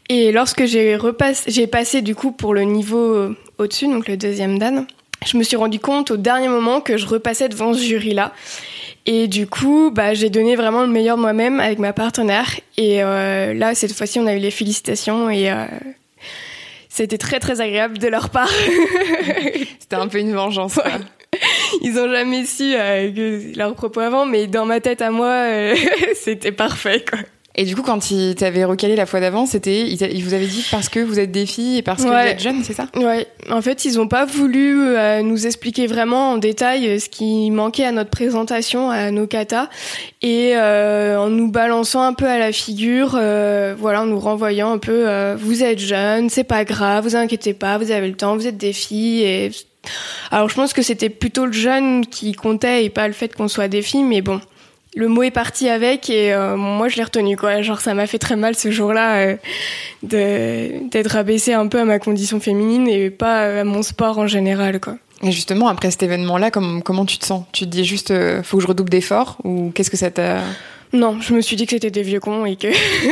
Et 0.09 0.33
lorsque 0.33 0.67
j'ai 0.67 0.97
repassé, 0.97 1.51
j'ai 1.51 1.67
passé 1.67 2.03
du 2.03 2.15
coup 2.15 2.31
pour 2.31 2.53
le 2.53 2.63
niveau 2.63 3.35
au-dessus, 3.59 3.87
donc 3.87 4.07
le 4.07 4.17
deuxième 4.17 4.59
dan, 4.59 4.87
je 5.25 5.37
me 5.37 5.43
suis 5.43 5.57
rendu 5.57 5.81
compte 5.81 6.11
au 6.11 6.17
dernier 6.17 6.49
moment 6.49 6.81
que 6.81 6.97
je 6.97 7.07
repassais 7.07 7.49
devant 7.49 7.73
ce 7.75 7.81
jury-là. 7.81 8.33
Et 9.07 9.29
du 9.29 9.47
coup, 9.47 9.91
bah, 9.93 10.15
j'ai 10.15 10.31
donné 10.31 10.57
vraiment 10.57 10.83
le 10.83 10.89
meilleur 10.89 11.17
moi-même 11.17 11.61
avec 11.61 11.79
ma 11.79 11.93
partenaire. 11.93 12.49
Et 12.77 13.03
euh, 13.03 13.55
là, 13.55 13.75
cette 13.75 13.93
fois-ci, 13.93 14.19
on 14.19 14.27
a 14.27 14.35
eu 14.35 14.41
les 14.41 14.51
félicitations 14.51 15.31
et 15.31 15.51
euh, 15.51 15.67
c'était 16.97 17.19
très 17.19 17.41
très 17.41 17.61
agréable 17.61 17.99
de 17.99 18.09
leur 18.09 18.31
part. 18.31 18.49
c'était 19.79 19.97
un 19.97 20.09
peu 20.09 20.19
une 20.19 20.33
vengeance. 20.33 20.81
Ils 21.83 21.99
ont 21.99 22.11
jamais 22.11 22.47
su 22.47 22.75
euh, 22.75 23.53
leur 23.55 23.75
propos 23.75 24.01
avant, 24.01 24.25
mais 24.25 24.47
dans 24.47 24.65
ma 24.65 24.81
tête 24.81 25.03
à 25.03 25.11
moi, 25.11 25.29
euh, 25.29 25.77
c'était 26.15 26.53
parfait. 26.53 27.05
Quoi. 27.09 27.19
Et 27.59 27.65
du 27.65 27.75
coup, 27.75 27.83
quand 27.83 28.11
ils 28.11 28.35
t'avaient 28.35 28.65
recalé 28.65 28.97
la 28.97 29.07
fois 29.07 29.19
d'avant, 29.19 29.47
c'était 29.47 29.89
ils, 29.89 30.23
vous 30.23 30.35
avaient 30.35 30.47
dit 30.47 30.67
parce 30.71 30.91
que 30.91 31.01
vous 31.01 31.19
êtes 31.19 31.33
des 31.33 31.47
filles 31.47 31.79
et 31.79 31.83
parce 31.83 32.05
que 32.05 32.09
vous 32.09 32.15
êtes 32.15 32.41
jeunes, 32.41 32.63
c'est 32.63 32.75
ça? 32.75 32.87
Ouais. 32.97 33.27
En 33.51 33.63
fait, 33.63 33.87
ils 33.87 33.99
ont 33.99 34.09
pas 34.09 34.27
voulu 34.27 34.79
euh, 34.79 35.23
nous 35.23 35.47
expliquer 35.47 35.87
vraiment 35.87 36.33
en 36.33 36.37
détail 36.37 36.87
euh, 36.87 36.99
ce 36.99 37.09
qui 37.09 37.51
manquait 37.51 37.87
à 37.87 37.93
notre 37.93 38.11
présentation, 38.11 38.91
à 38.91 39.11
nos 39.11 39.27
katas, 39.27 39.71
et 40.21 40.53
euh, 40.55 41.19
en 41.19 41.31
nous 41.31 41.51
balançant 41.51 42.03
un 42.03 42.13
peu 42.13 42.27
à 42.27 42.39
la 42.39 42.53
figure, 42.53 43.17
euh, 43.19 43.75
voilà, 43.79 44.03
en 44.03 44.07
nous 44.07 44.21
renvoyant 44.21 44.73
un 44.73 44.79
peu, 44.79 45.07
vous 45.37 45.63
êtes 45.63 45.79
jeunes, 45.79 46.29
c'est 46.29 46.45
pas 46.45 46.65
grave, 46.65 47.05
vous 47.05 47.17
inquiétez 47.17 47.55
pas, 47.55 47.79
vous 47.79 47.91
avez 47.91 48.09
le 48.09 48.17
temps, 48.17 48.37
vous 48.37 48.47
êtes 48.47 48.59
des 48.59 48.75
filles 48.75 49.23
et 49.23 49.51
alors 50.33 50.49
je 50.49 50.55
pense 50.55 50.73
que 50.73 50.83
c'était 50.83 51.09
plutôt 51.09 51.47
le 51.47 51.53
jeune 51.53 52.05
qui 52.07 52.33
comptait 52.33 52.85
et 52.85 52.91
pas 52.91 53.07
le 53.07 53.15
fait 53.15 53.35
qu'on 53.35 53.49
soit 53.49 53.69
des 53.69 53.83
filles, 53.83 54.03
mais 54.03 54.21
bon 54.21 54.41
le 54.97 55.09
mot 55.09 55.23
est 55.23 55.31
parti 55.31 55.69
avec 55.69 56.09
et 56.09 56.33
euh, 56.33 56.57
moi 56.57 56.89
je 56.89 56.97
l'ai 56.97 57.05
retenu 57.05 57.37
quoi. 57.37 57.61
Genre 57.61 57.81
ça 57.81 57.93
m'a 57.93 58.07
fait 58.07 58.19
très 58.19 58.35
mal 58.35 58.57
ce 58.57 58.71
jour-là 58.71 59.19
euh, 59.19 59.37
d'être 60.03 61.17
abaissé 61.17 61.53
un 61.53 61.69
peu 61.69 61.79
à 61.79 61.85
ma 61.85 61.99
condition 61.99 62.41
féminine 62.41 62.89
et 62.89 63.11
pas 63.11 63.61
à 63.61 63.65
mon 63.65 63.83
sport 63.83 64.19
en 64.19 64.27
général 64.27 64.81
quoi. 64.81 64.97
Et 65.23 65.33
justement 65.33 65.69
après 65.69 65.91
cet 65.91 66.03
événement-là, 66.03 66.51
comment, 66.51 66.81
comment 66.81 67.05
tu 67.05 67.19
te 67.19 67.27
sens? 67.27 67.45
Tu 67.53 67.65
te 67.67 67.71
dis 67.71 67.85
juste 67.85 68.11
euh, 68.11 68.43
faut 68.43 68.57
que 68.57 68.63
je 68.63 68.69
redouble 68.69 68.89
d'efforts 68.89 69.37
ou 69.45 69.71
qu'est-ce 69.75 69.91
que 69.91 69.99
ça 69.99 70.11
t'a? 70.11 70.41
Non, 70.95 71.21
je 71.21 71.35
me 71.35 71.43
suis 71.43 71.57
dit 71.57 71.67
que 71.67 71.73
c'était 71.73 71.91
des 71.91 72.03
vieux 72.03 72.21
cons 72.21 72.47
et 72.47 72.57
que 72.57 72.69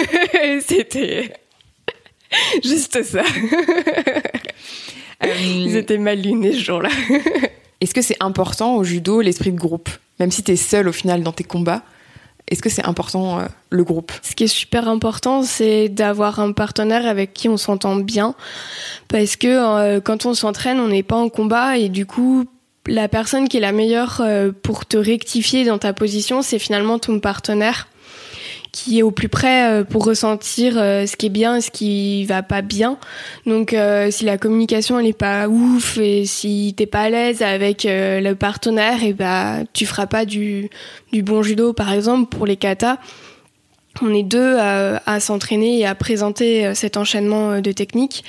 c'était 0.67 1.35
juste 2.65 3.03
ça. 3.03 3.23
Ils 5.23 5.77
étaient 5.77 5.99
mal 5.99 6.19
lunés 6.19 6.53
ce 6.53 6.61
jour-là. 6.61 6.89
Est-ce 7.85 7.95
que 7.95 8.03
c'est 8.03 8.17
important 8.21 8.75
au 8.75 8.83
judo 8.85 9.21
l'esprit 9.21 9.53
de 9.53 9.59
groupe 9.59 9.89
même 10.21 10.31
si 10.31 10.43
tu 10.43 10.53
es 10.53 10.57
seul 10.57 10.89
au 10.89 10.93
final 10.93 11.23
dans 11.23 11.33
tes 11.33 11.45
combats, 11.45 11.83
est-ce 12.49 12.63
que 12.63 12.69
c'est 12.69 12.85
important 12.85 13.41
euh, 13.41 13.47
le 13.71 13.85
groupe? 13.85 14.13
Ce 14.23 14.35
qui 14.35 14.45
est 14.45 14.49
super 14.49 14.89
important, 14.89 15.43
c'est 15.43 15.89
d'avoir 15.89 16.41
un 16.41 16.53
partenaire 16.53 17.07
avec 17.07 17.33
qui 17.33 17.49
on 17.49 17.57
s'entend 17.57 17.97
bien, 17.97 18.35
parce 19.09 19.37
que 19.37 19.49
euh, 19.49 20.01
quand 20.01 20.27
on 20.27 20.35
s'entraîne, 20.35 20.79
on 20.79 20.89
n'est 20.89 21.03
pas 21.03 21.17
en 21.17 21.29
combat 21.29 21.79
et 21.79 21.89
du 21.89 22.07
coup, 22.07 22.45
la 22.87 23.09
personne 23.09 23.49
qui 23.49 23.57
est 23.57 23.61
la 23.61 23.73
meilleure 23.73 24.21
euh, 24.21 24.53
pour 24.53 24.85
te 24.85 24.99
rectifier 24.99 25.65
dans 25.65 25.79
ta 25.79 25.95
position, 25.95 26.43
c'est 26.43 26.59
finalement 26.59 26.99
ton 26.99 27.19
partenaire 27.19 27.89
qui 28.75 28.99
est 28.99 29.03
au 29.03 29.13
plus 29.13 29.29
près 29.29 29.71
euh, 29.71 29.85
pour 29.85 30.05
ressentir 30.05 30.75
euh, 30.77 31.07
ce 31.07 31.15
qui 31.15 31.27
est 31.27 31.31
bien 31.31 31.57
et 31.57 31.61
ce 31.61 31.71
qui 31.71 32.25
va 32.25 32.43
pas 32.43 32.61
bien. 32.61 32.99
Donc 33.47 33.73
euh, 33.73 34.11
si 34.11 34.25
la 34.25 34.37
communication 34.37 34.99
elle 34.99 35.07
est 35.07 35.13
pas 35.13 35.47
ouf 35.47 35.97
et 35.99 36.27
si 36.27 36.75
t'es 36.77 36.87
pas 36.87 37.03
à 37.03 37.11
l'aise 37.11 37.41
avec 37.41 37.87
le 37.87 38.33
partenaire 38.35 39.05
et 39.05 39.13
bah 39.13 39.59
tu 39.73 39.87
feras 39.87 40.07
pas 40.07 40.25
du 40.25 40.71
du 41.13 41.23
bon 41.23 41.43
judo 41.43 41.73
par 41.73 41.93
exemple 41.93 42.29
pour 42.37 42.47
les 42.47 42.57
katas. 42.57 42.99
On 44.03 44.13
est 44.15 44.23
deux 44.23 44.57
à, 44.59 45.21
s'entraîner 45.21 45.79
et 45.79 45.87
à 45.87 45.95
présenter 45.95 46.67
euh, 46.67 46.75
cet 46.75 46.97
enchaînement 46.97 47.53
euh, 47.53 47.61
de 47.61 47.73
techniques. 47.73 48.25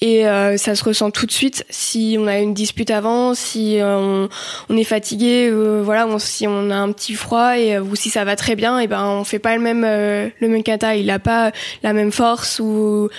Et 0.00 0.26
euh, 0.26 0.56
ça 0.56 0.74
se 0.74 0.82
ressent 0.84 1.10
tout 1.10 1.26
de 1.26 1.32
suite 1.32 1.64
si 1.70 2.16
on 2.18 2.26
a 2.26 2.38
une 2.38 2.54
dispute 2.54 2.90
avant, 2.90 3.34
si 3.34 3.78
on, 3.80 4.28
est 4.70 4.84
fatigué, 4.84 5.48
voilà, 5.50 6.08
si 6.18 6.48
on 6.48 6.70
a 6.70 6.76
un 6.76 6.90
petit 6.90 7.14
froid 7.14 7.56
et 7.56 7.78
ou 7.78 7.94
si 7.94 8.10
ça 8.10 8.24
va 8.24 8.34
très 8.34 8.56
bien, 8.56 8.80
et 8.80 8.88
ben 8.88 9.04
on 9.04 9.22
fait 9.22 9.38
pas 9.38 9.54
le 9.54 9.62
même 9.62 9.82
le 9.82 10.48
même 10.48 10.62
kata. 10.64 10.96
Il 10.96 11.08
a 11.10 11.20
pas 11.20 11.52
la 11.84 11.92
même 11.92 12.10
force 12.10 12.58
ou 12.58 13.10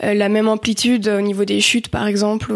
la 0.00 0.28
même 0.28 0.48
amplitude 0.48 1.06
au 1.06 1.20
niveau 1.20 1.44
des 1.44 1.60
chutes, 1.60 1.88
par 1.88 2.08
exemple. 2.08 2.52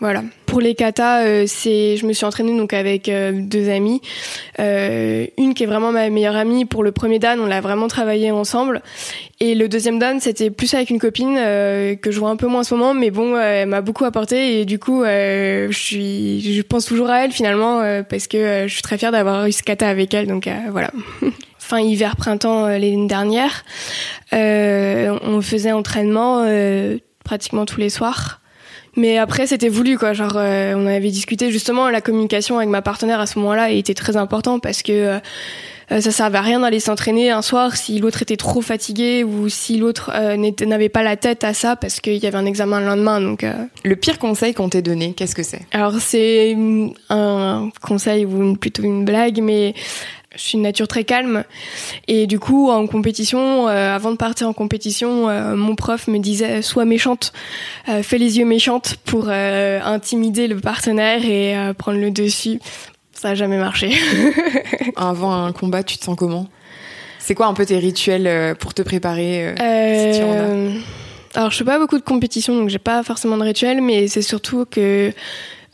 Voilà. 0.00 0.22
Pour 0.48 0.62
les 0.62 0.74
katas, 0.74 1.24
euh, 1.26 1.44
c'est, 1.46 1.98
je 1.98 2.06
me 2.06 2.14
suis 2.14 2.24
entraînée 2.24 2.56
donc 2.56 2.72
avec 2.72 3.10
euh, 3.10 3.32
deux 3.34 3.68
amies. 3.68 4.00
Euh, 4.58 5.26
une 5.36 5.52
qui 5.52 5.64
est 5.64 5.66
vraiment 5.66 5.92
ma 5.92 6.08
meilleure 6.08 6.36
amie. 6.36 6.64
Pour 6.64 6.82
le 6.82 6.90
premier 6.90 7.18
dan, 7.18 7.38
on 7.38 7.44
l'a 7.44 7.60
vraiment 7.60 7.86
travaillé 7.86 8.30
ensemble. 8.30 8.80
Et 9.40 9.54
le 9.54 9.68
deuxième 9.68 9.98
dan, 9.98 10.20
c'était 10.20 10.48
plus 10.48 10.72
avec 10.72 10.88
une 10.88 10.98
copine 10.98 11.34
que 11.36 12.10
je 12.10 12.18
vois 12.18 12.30
un 12.30 12.36
peu 12.36 12.46
moins 12.46 12.60
en 12.60 12.64
ce 12.64 12.74
moment, 12.74 12.94
mais 12.94 13.10
bon, 13.10 13.38
elle 13.38 13.68
m'a 13.68 13.82
beaucoup 13.82 14.06
apporté 14.06 14.60
et 14.60 14.64
du 14.64 14.80
coup, 14.80 15.04
je 15.04 15.68
suis, 15.70 16.40
je 16.40 16.62
pense 16.62 16.86
toujours 16.86 17.08
à 17.10 17.24
elle 17.24 17.30
finalement 17.30 18.02
parce 18.08 18.26
que 18.26 18.64
je 18.66 18.72
suis 18.72 18.82
très 18.82 18.98
fière 18.98 19.12
d'avoir 19.12 19.46
eu 19.46 19.52
ce 19.52 19.62
kata 19.62 19.88
avec 19.88 20.12
elle. 20.12 20.26
Donc 20.26 20.48
voilà. 20.72 20.90
fin 21.58 21.78
hiver 21.78 22.16
printemps 22.16 22.66
l'année 22.66 23.06
dernière, 23.06 23.64
on 24.32 25.40
faisait 25.40 25.72
entraînement 25.72 26.44
pratiquement 27.22 27.64
tous 27.64 27.78
les 27.78 27.90
soirs. 27.90 28.40
Mais 28.96 29.18
après, 29.18 29.46
c'était 29.46 29.68
voulu, 29.68 29.98
quoi. 29.98 30.12
Genre, 30.12 30.34
euh, 30.36 30.74
on 30.76 30.86
avait 30.86 31.10
discuté 31.10 31.50
justement 31.50 31.88
la 31.90 32.00
communication 32.00 32.58
avec 32.58 32.68
ma 32.68 32.82
partenaire 32.82 33.20
à 33.20 33.26
ce 33.26 33.38
moment-là 33.38 33.70
était 33.70 33.94
très 33.94 34.16
important 34.16 34.58
parce 34.58 34.82
que 34.82 34.92
euh, 34.92 35.18
euh, 35.90 36.00
ça 36.00 36.10
servait 36.10 36.38
à 36.38 36.42
rien 36.42 36.60
d'aller 36.60 36.80
s'entraîner 36.80 37.30
un 37.30 37.42
soir 37.42 37.76
si 37.76 37.98
l'autre 37.98 38.22
était 38.22 38.36
trop 38.36 38.60
fatigué 38.60 39.24
ou 39.24 39.48
si 39.48 39.78
l'autre 39.78 40.12
n'avait 40.36 40.88
pas 40.88 41.02
la 41.02 41.16
tête 41.16 41.44
à 41.44 41.54
ça 41.54 41.76
parce 41.76 42.00
qu'il 42.00 42.16
y 42.16 42.26
avait 42.26 42.36
un 42.36 42.46
examen 42.46 42.80
le 42.80 42.86
lendemain. 42.86 43.20
Donc, 43.20 43.46
le 43.84 43.96
pire 43.96 44.18
conseil 44.18 44.52
qu'on 44.52 44.68
t'ait 44.68 44.82
donné, 44.82 45.14
qu'est-ce 45.14 45.34
que 45.34 45.42
c'est? 45.42 45.62
Alors, 45.72 45.94
c'est 45.98 46.56
un 47.08 47.70
conseil 47.80 48.26
ou 48.26 48.54
plutôt 48.56 48.82
une 48.82 49.04
blague, 49.04 49.40
mais 49.40 49.74
je 50.34 50.40
suis 50.40 50.56
une 50.56 50.62
nature 50.62 50.88
très 50.88 51.04
calme. 51.04 51.44
Et 52.06 52.26
du 52.26 52.38
coup 52.38 52.70
en 52.70 52.86
compétition 52.86 53.68
euh, 53.68 53.94
avant 53.94 54.10
de 54.10 54.16
partir 54.16 54.48
en 54.48 54.52
compétition 54.52 55.28
euh, 55.28 55.56
mon 55.56 55.74
prof 55.74 56.08
me 56.08 56.18
disait 56.18 56.62
sois 56.62 56.84
méchante. 56.84 57.32
Euh, 57.88 58.02
fais 58.02 58.18
les 58.18 58.38
yeux 58.38 58.44
méchantes 58.44 58.96
pour 59.04 59.28
intimider 59.28 60.48
le 60.48 60.60
partenaire 60.60 61.24
et 61.24 61.72
prendre 61.74 61.98
le 61.98 62.10
dessus. 62.10 62.60
Ça 63.12 63.30
a 63.30 63.34
jamais 63.34 63.58
marché. 63.58 63.92
Avant 64.96 65.32
un 65.32 65.52
combat 65.52 65.82
tu 65.82 65.98
te 65.98 66.04
sens 66.04 66.16
comment? 66.16 66.46
C'est 67.18 67.34
quoi 67.34 67.46
un 67.46 67.54
peu 67.54 67.66
tes 67.66 67.78
rituels 67.78 68.54
pour 68.56 68.74
te 68.74 68.82
préparer 68.82 69.54
si 69.56 70.18
tu 70.18 70.24
en 70.24 70.32
as? 70.32 71.38
Alors 71.38 71.50
je 71.50 71.56
fais 71.58 71.64
pas 71.64 71.78
beaucoup 71.78 71.98
de 71.98 72.04
compétitions 72.04 72.54
donc 72.54 72.68
j'ai 72.68 72.78
pas 72.78 73.02
forcément 73.02 73.36
de 73.36 73.42
rituels 73.42 73.82
mais 73.82 74.08
c'est 74.08 74.22
surtout 74.22 74.64
que 74.64 75.12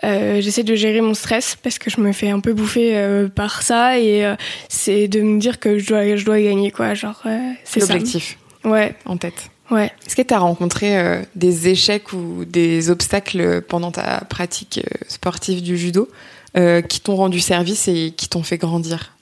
euh, 0.05 0.41
j'essaie 0.41 0.65
de 0.65 0.75
gérer 0.75 1.01
mon 1.01 1.15
stress 1.15 1.57
parce 1.63 1.79
que 1.79 1.91
je 1.91 2.01
me 2.01 2.13
fais 2.13 2.29
un 2.29 2.41
peu 2.41 2.53
bouffer 2.53 2.97
euh, 2.97 3.29
par 3.29 3.63
ça 3.63 3.99
et 3.99 4.25
euh, 4.25 4.37
c'est 4.69 5.09
de 5.09 5.23
me 5.23 5.39
dire 5.41 5.59
que 5.59 5.79
je 5.79 5.87
dois, 5.87 6.17
je 6.17 6.25
dois 6.25 6.41
gagner 6.41 6.71
quoi. 6.71 6.95
Genre, 6.95 7.23
c'est 7.65 7.81
l'objectif. 7.81 8.39
Ouais. 8.65 8.95
En 9.07 9.17
tête. 9.17 9.51
Ouais. 9.71 9.91
Est-ce 10.07 10.15
que 10.15 10.23
tu 10.23 10.35
as 10.35 10.39
rencontré 10.39 11.23
des 11.35 11.69
échecs 11.69 12.13
ou 12.13 12.45
des 12.45 12.91
obstacles 12.91 13.63
pendant 13.63 13.91
ta 13.91 14.21
pratique 14.29 14.81
sportive 15.09 15.63
du 15.63 15.79
judo 15.79 16.09
qui 16.55 17.01
t'ont 17.01 17.17
rendu 17.17 17.41
service 17.41 17.89
et 17.89 18.13
qui 18.15 18.29
t'ont 18.29 18.43
fait 18.43 18.59
grandir? 18.59 19.13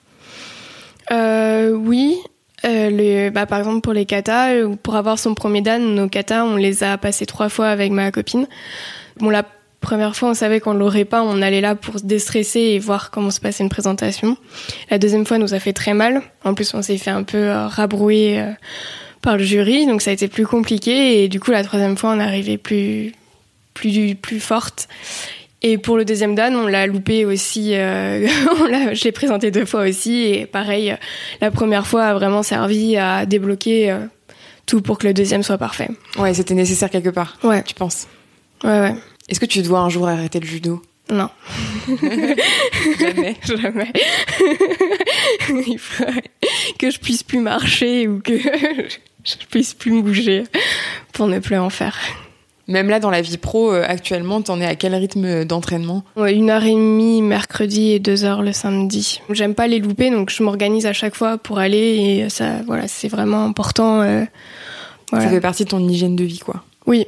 Oui. 1.10 2.16
Le, 2.64 3.30
bah, 3.30 3.46
par 3.46 3.58
exemple 3.58 3.80
pour 3.80 3.92
les 3.92 4.06
katas, 4.06 4.66
pour 4.82 4.96
avoir 4.96 5.18
son 5.18 5.34
premier 5.34 5.62
dan, 5.62 5.94
nos 5.94 6.08
katas, 6.08 6.44
on 6.44 6.56
les 6.56 6.82
a 6.82 6.98
passés 6.98 7.26
trois 7.26 7.48
fois 7.48 7.68
avec 7.68 7.92
ma 7.92 8.10
copine. 8.10 8.46
Bon, 9.18 9.30
la 9.30 9.44
première 9.82 10.16
fois, 10.16 10.30
on 10.30 10.34
savait 10.34 10.60
qu'on 10.60 10.72
l'aurait 10.72 11.04
pas. 11.04 11.22
On 11.22 11.42
allait 11.42 11.60
là 11.60 11.74
pour 11.74 11.98
se 11.98 12.04
déstresser 12.04 12.60
et 12.60 12.78
voir 12.78 13.10
comment 13.10 13.30
se 13.30 13.40
passait 13.40 13.62
une 13.62 13.68
présentation. 13.68 14.38
La 14.90 14.98
deuxième 14.98 15.26
fois, 15.26 15.36
nous 15.36 15.52
a 15.52 15.58
fait 15.58 15.74
très 15.74 15.92
mal. 15.92 16.22
En 16.44 16.54
plus, 16.54 16.72
on 16.72 16.80
s'est 16.80 16.96
fait 16.96 17.10
un 17.10 17.22
peu 17.22 17.36
euh, 17.36 17.66
rabrouer 17.66 18.40
euh, 18.40 18.50
par 19.20 19.36
le 19.36 19.44
jury, 19.44 19.86
donc 19.86 20.00
ça 20.00 20.10
a 20.10 20.14
été 20.14 20.28
plus 20.28 20.46
compliqué. 20.46 21.22
Et 21.22 21.28
du 21.28 21.38
coup, 21.38 21.50
la 21.50 21.62
troisième 21.62 21.98
fois, 21.98 22.12
on 22.12 22.20
est 22.20 22.22
arrivé 22.22 22.56
plus, 22.56 23.12
plus, 23.74 24.14
plus 24.14 24.40
forte. 24.40 24.88
Et 25.60 25.76
pour 25.78 25.96
le 25.96 26.04
deuxième 26.04 26.34
dan, 26.34 26.56
on 26.56 26.66
l'a 26.66 26.86
loupé 26.86 27.26
aussi. 27.26 27.74
Euh, 27.74 28.26
je 28.94 29.04
l'ai 29.04 29.12
présenté 29.12 29.50
deux 29.50 29.66
fois 29.66 29.82
aussi. 29.82 30.22
Et 30.22 30.46
pareil, 30.46 30.96
la 31.42 31.50
première 31.50 31.86
fois 31.86 32.04
a 32.04 32.14
vraiment 32.14 32.42
servi 32.42 32.96
à 32.96 33.26
débloquer 33.26 33.94
tout 34.66 34.80
pour 34.80 34.98
que 34.98 35.06
le 35.06 35.14
deuxième 35.14 35.42
soit 35.42 35.58
parfait. 35.58 35.88
Ouais, 36.18 36.34
c'était 36.34 36.54
nécessaire 36.54 36.90
quelque 36.90 37.10
part. 37.10 37.36
Ouais. 37.44 37.62
Tu 37.62 37.74
penses? 37.74 38.08
Ouais, 38.64 38.80
ouais. 38.80 38.94
Est-ce 39.32 39.40
que 39.40 39.46
tu 39.46 39.62
dois 39.62 39.80
un 39.80 39.88
jour 39.88 40.06
arrêter 40.06 40.40
le 40.40 40.46
judo? 40.46 40.82
Non. 41.10 41.30
Jamais. 43.00 43.34
Jamais. 43.46 43.90
Il 45.66 45.78
faudrait 45.78 46.24
que 46.78 46.90
je 46.90 46.98
puisse 46.98 47.22
plus 47.22 47.38
marcher 47.38 48.08
ou 48.08 48.20
que 48.20 48.36
je 49.24 49.46
puisse 49.50 49.72
plus 49.72 49.90
me 49.90 50.02
bouger 50.02 50.44
pour 51.14 51.28
ne 51.28 51.38
plus 51.38 51.56
en 51.56 51.70
faire. 51.70 51.96
Même 52.68 52.90
là, 52.90 53.00
dans 53.00 53.08
la 53.08 53.22
vie 53.22 53.38
pro, 53.38 53.72
euh, 53.72 53.82
actuellement, 53.88 54.42
t'en 54.42 54.60
es 54.60 54.66
à 54.66 54.74
quel 54.74 54.94
rythme 54.94 55.46
d'entraînement? 55.46 56.04
Une 56.18 56.50
heure 56.50 56.64
et 56.64 56.74
demie 56.74 57.22
mercredi 57.22 57.92
et 57.92 58.00
deux 58.00 58.26
heures 58.26 58.42
le 58.42 58.52
samedi. 58.52 59.22
J'aime 59.30 59.54
pas 59.54 59.66
les 59.66 59.78
louper, 59.78 60.10
donc 60.10 60.28
je 60.28 60.42
m'organise 60.42 60.84
à 60.84 60.92
chaque 60.92 61.14
fois 61.14 61.38
pour 61.38 61.58
aller 61.58 61.96
et 61.96 62.28
ça, 62.28 62.60
voilà, 62.66 62.86
c'est 62.86 63.08
vraiment 63.08 63.46
important. 63.46 64.02
Euh, 64.02 64.24
ça 65.10 65.26
fait 65.30 65.40
partie 65.40 65.64
de 65.64 65.70
ton 65.70 65.88
hygiène 65.88 66.16
de 66.16 66.24
vie, 66.24 66.40
quoi. 66.40 66.62
Oui. 66.84 67.06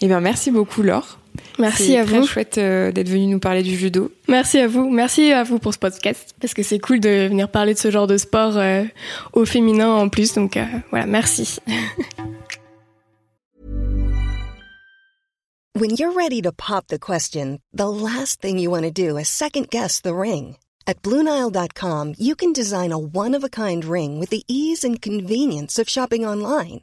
Eh 0.00 0.06
bien, 0.06 0.20
merci 0.20 0.52
beaucoup, 0.52 0.82
Laure. 0.82 1.18
Merci 1.58 1.96
à 1.96 2.04
très 2.04 2.20
vous. 2.20 2.26
chouette 2.26 2.58
euh, 2.58 2.92
d'être 2.92 3.08
venu 3.08 3.26
nous 3.26 3.38
parler 3.38 3.62
du 3.62 3.76
judo. 3.76 4.10
Merci 4.28 4.58
à 4.58 4.66
vous. 4.66 4.90
Merci 4.90 5.32
à 5.32 5.42
vous 5.44 5.58
pour 5.58 5.72
ce 5.72 5.78
podcast 5.78 6.34
parce 6.40 6.54
que 6.54 6.62
c'est 6.62 6.78
cool 6.78 7.00
de 7.00 7.28
venir 7.28 7.48
parler 7.48 7.74
de 7.74 7.78
ce 7.78 7.90
genre 7.90 8.06
de 8.06 8.16
sport 8.16 8.56
euh, 8.56 8.84
au 9.32 9.44
féminin 9.44 9.88
en 9.88 10.08
plus. 10.08 10.34
Donc 10.34 10.56
euh, 10.56 10.64
voilà, 10.90 11.06
merci. 11.06 11.58
When 15.76 15.90
you're 15.90 16.12
ready 16.12 16.40
to 16.42 16.52
pop 16.52 16.86
the 16.86 17.00
question, 17.00 17.58
the 17.72 17.88
last 17.88 18.40
thing 18.40 18.58
you 18.60 18.70
want 18.70 18.84
to 18.84 18.92
do 18.92 19.16
is 19.18 19.28
second 19.28 19.70
guess 19.70 20.00
the 20.00 20.14
ring. 20.14 20.56
At 20.86 21.02
BlueNile.com, 21.02 22.14
you 22.18 22.36
can 22.36 22.52
design 22.52 22.92
a 22.92 22.98
one-of-a-kind 22.98 23.84
ring 23.84 24.20
with 24.20 24.28
the 24.28 24.44
ease 24.46 24.84
and 24.84 25.00
convenience 25.00 25.78
of 25.80 25.88
shopping 25.88 26.24
online. 26.24 26.82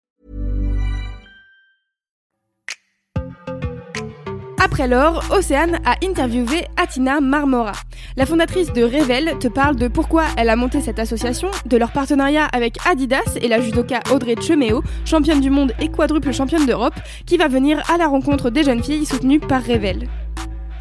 Après 4.63 4.87
l'or, 4.87 5.23
Océane 5.31 5.79
a 5.85 5.95
interviewé 6.03 6.65
Atina 6.77 7.19
Marmora. 7.19 7.71
La 8.15 8.27
fondatrice 8.27 8.71
de 8.71 8.83
Revel 8.83 9.39
te 9.39 9.47
parle 9.47 9.75
de 9.75 9.87
pourquoi 9.87 10.25
elle 10.37 10.49
a 10.49 10.55
monté 10.55 10.81
cette 10.81 10.99
association, 10.99 11.49
de 11.65 11.77
leur 11.77 11.91
partenariat 11.91 12.45
avec 12.45 12.77
Adidas 12.85 13.39
et 13.41 13.47
la 13.47 13.59
judoka 13.59 14.01
Audrey 14.13 14.35
Chemeo, 14.39 14.83
championne 15.03 15.41
du 15.41 15.49
monde 15.49 15.73
et 15.79 15.87
quadruple 15.87 16.31
championne 16.31 16.67
d'Europe, 16.67 16.93
qui 17.25 17.37
va 17.37 17.47
venir 17.47 17.81
à 17.91 17.97
la 17.97 18.07
rencontre 18.07 18.51
des 18.51 18.63
jeunes 18.63 18.83
filles 18.83 19.07
soutenues 19.07 19.39
par 19.39 19.63
Revel. 19.63 20.07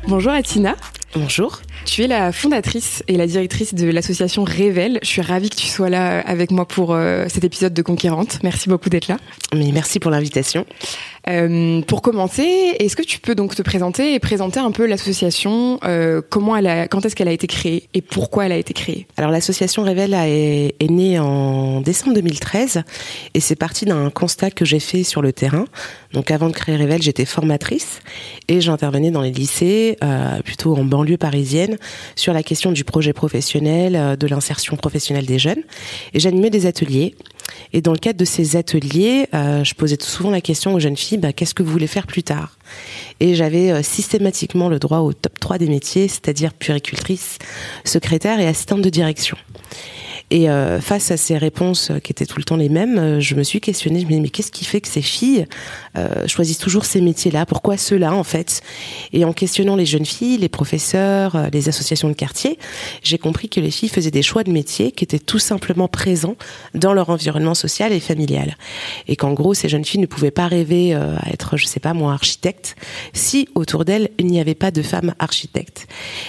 Bonjour 0.06 0.32
Atina. 0.32 0.76
Bonjour. 1.14 1.62
Tu 1.84 2.02
es 2.02 2.06
la 2.06 2.30
fondatrice 2.30 3.02
et 3.08 3.16
la 3.16 3.26
directrice 3.26 3.75
de 3.75 3.88
l'association 3.88 4.44
Révèle. 4.44 4.99
Je 5.02 5.08
suis 5.08 5.22
ravie 5.22 5.50
que 5.50 5.56
tu 5.56 5.66
sois 5.66 5.88
là 5.88 6.20
avec 6.20 6.50
moi 6.50 6.66
pour 6.66 6.92
euh, 6.92 7.26
cet 7.28 7.42
épisode 7.44 7.75
de 7.75 7.82
Conquérante. 7.82 8.38
Merci 8.42 8.68
beaucoup 8.68 8.90
d'être 8.90 9.08
là. 9.08 9.16
Mais 9.54 9.70
merci 9.72 9.99
pour 9.99 10.10
l'invitation. 10.10 10.66
Euh, 11.28 11.82
pour 11.82 12.02
commencer, 12.02 12.75
est-ce 12.78 12.96
que 12.96 13.02
tu 13.02 13.18
peux 13.20 13.34
donc 13.34 13.54
te 13.54 13.62
présenter 13.62 14.14
et 14.14 14.18
présenter 14.18 14.58
un 14.58 14.70
peu 14.70 14.87
l'association, 14.87 15.78
euh, 15.84 16.22
comment 16.26 16.56
elle 16.56 16.66
a, 16.66 16.88
quand 16.88 17.04
est-ce 17.04 17.14
qu'elle 17.14 17.28
a 17.28 17.32
été 17.32 17.46
créée 17.46 17.88
et 17.92 18.00
pourquoi 18.00 18.46
elle 18.46 18.52
a 18.52 18.56
été 18.56 18.72
créée? 18.72 19.06
Alors 19.16 19.30
l'association 19.30 19.82
Révèle 19.82 20.14
est, 20.14 20.75
est, 20.80 20.90
née 20.90 21.18
en 21.18 21.80
décembre 21.82 22.14
2013 22.14 22.82
et 23.34 23.40
c'est 23.40 23.56
parti 23.56 23.84
d'un 23.84 24.08
constat 24.10 24.50
que 24.50 24.64
j'ai 24.64 24.80
fait 24.80 25.04
sur 25.04 25.20
le 25.20 25.32
terrain. 25.32 25.66
Donc 26.12 26.30
avant 26.30 26.49
de 26.49 26.54
créer 26.54 26.76
Révèle, 26.76 27.02
j'étais 27.02 27.26
formatrice 27.26 28.00
et 28.49 28.60
j'intervenais 28.60 29.10
dans 29.10 29.22
les 29.22 29.30
lycées, 29.30 29.96
euh, 30.02 30.40
plutôt 30.42 30.76
en 30.76 30.84
banlieue 30.84 31.18
parisienne, 31.18 31.69
sur 32.16 32.32
la 32.32 32.42
question 32.42 32.72
du 32.72 32.84
projet 32.84 33.12
professionnel, 33.12 33.96
euh, 33.96 34.16
de 34.16 34.26
l'insertion 34.26 34.76
professionnelle 34.76 35.26
des 35.26 35.38
jeunes. 35.38 35.62
Et 36.14 36.20
j'animais 36.20 36.50
des 36.50 36.66
ateliers. 36.66 37.14
Et 37.72 37.80
dans 37.80 37.92
le 37.92 37.98
cadre 37.98 38.18
de 38.18 38.24
ces 38.24 38.56
ateliers, 38.56 39.26
euh, 39.34 39.64
je 39.64 39.74
posais 39.74 39.96
souvent 40.00 40.30
la 40.30 40.40
question 40.40 40.74
aux 40.74 40.80
jeunes 40.80 40.96
filles 40.96 41.18
bah, 41.18 41.32
qu'est-ce 41.32 41.54
que 41.54 41.62
vous 41.62 41.72
voulez 41.72 41.86
faire 41.86 42.06
plus 42.06 42.22
tard? 42.22 42.56
Et 43.18 43.34
j'avais 43.34 43.70
euh, 43.70 43.82
systématiquement 43.82 44.68
le 44.68 44.78
droit 44.78 44.98
au 44.98 45.12
top 45.12 45.38
3 45.38 45.58
des 45.58 45.68
métiers, 45.68 46.08
c'est-à-dire 46.08 46.52
puéricultrice, 46.52 47.38
secrétaire 47.84 48.40
et 48.40 48.46
assistante 48.46 48.82
de 48.82 48.90
direction. 48.90 49.36
Et 50.30 50.49
euh, 50.49 50.80
face 50.80 51.10
à 51.10 51.16
ces 51.16 51.37
réponses 51.37 51.90
qui 52.04 52.12
étaient 52.12 52.26
tout 52.26 52.38
le 52.38 52.44
temps 52.44 52.56
les 52.56 52.68
mêmes, 52.68 52.99
euh, 52.99 53.20
je 53.20 53.34
me 53.34 53.42
suis 53.42 53.60
questionnée. 53.60 54.00
Je 54.00 54.06
me 54.06 54.10
dis 54.10 54.20
mais 54.20 54.28
qu'est-ce 54.28 54.52
qui 54.52 54.64
fait 54.64 54.80
que 54.80 54.87
ces 54.87 55.02
filles 55.02 55.46
euh, 55.99 56.28
choisissent 56.28 56.58
toujours 56.58 56.84
ces 56.84 57.00
métiers-là? 57.00 57.46
Pourquoi 57.46 57.76
ceux-là 57.76 58.14
en 58.14 58.22
fait? 58.22 58.62
Et 59.12 59.25
en 59.25 59.32
questionnant 59.32 59.75
les 59.75 59.87
jeunes 59.87 60.06
filles, 60.06 60.38
les 60.38 60.49
professeurs, 60.49 61.34
euh, 61.34 61.49
les 61.52 61.68
associations 61.68 62.08
de 62.08 62.14
quartier, 62.14 62.58
j'ai 63.02 63.18
compris 63.18 63.49
que 63.49 63.60
les 63.60 63.72
filles 63.72 63.88
faisaient 63.88 64.12
des 64.12 64.22
choix 64.22 64.44
de 64.44 64.52
métiers 64.52 64.92
qui 64.92 65.02
étaient 65.02 65.18
tout 65.18 65.40
simplement 65.40 65.88
présents 65.88 66.37
dans 66.75 66.92
leur 66.92 67.10
environnement 67.10 67.54
social 67.54 67.92
et 67.92 68.00
familial. 68.00 68.56
Et 69.08 69.16
qu'en 69.16 69.32
gros, 69.32 69.54
ces 69.54 69.68
jeunes 69.68 69.84
filles 69.84 70.00
ne 70.00 70.06
pouvaient 70.06 70.30
pas 70.30 70.46
rêver 70.46 70.94
à 70.94 71.28
être, 71.32 71.56
je 71.56 71.66
sais 71.66 71.80
pas 71.80 71.92
moi, 71.92 72.12
architecte, 72.12 72.76
si 73.12 73.49
autour 73.54 73.84
d'elles 73.84 74.10
il 74.18 74.26
n'y 74.26 74.40
avait 74.40 74.54
pas 74.54 74.70
de 74.70 74.82
femmes 74.82 75.14
architectes. 75.18 75.88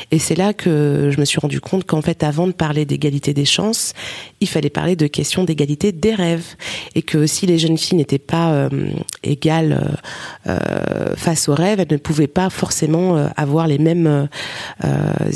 Et 0.09 0.17
c'est 0.17 0.35
là 0.35 0.53
que 0.53 1.09
je 1.13 1.19
me 1.19 1.25
suis 1.25 1.39
rendu 1.39 1.61
compte 1.61 1.85
qu'en 1.85 2.01
fait, 2.01 2.23
avant 2.23 2.47
de 2.47 2.51
parler 2.51 2.85
d'égalité 2.85 3.33
des 3.33 3.45
chances 3.45 3.90
il 4.39 4.47
fallait 4.47 4.69
parler 4.69 4.95
de 4.95 5.07
questions 5.07 5.43
d'égalité 5.43 5.91
des 5.91 6.15
rêves 6.15 6.55
et 6.95 7.01
que 7.01 7.27
si 7.27 7.45
les 7.45 7.57
jeunes 7.59 7.77
filles 7.77 7.97
n'étaient 7.97 8.17
pas 8.19 8.51
euh, 8.51 8.69
égales 9.23 9.97
euh, 10.47 10.51
euh, 10.51 11.15
face 11.15 11.47
aux 11.47 11.53
rêves, 11.53 11.79
elles 11.79 11.91
ne 11.91 11.97
pouvaient 11.97 12.27
pas 12.27 12.49
forcément 12.49 13.15
avoir 13.37 13.67
les 13.67 13.77
mêmes 13.77 14.27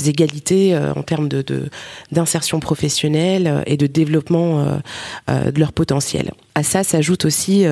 égalités 0.05 0.77
en 0.77 1.03
termes 1.03 1.29
d'insertion 2.11 2.59
professionnelle 2.59 3.63
et 3.67 3.77
de 3.77 3.87
développement 3.87 4.65
de 5.27 5.59
leur 5.59 5.73
potentiel. 5.73 6.31
À 6.55 6.63
ça 6.63 6.83
s'ajoute 6.83 7.25
aussi 7.25 7.65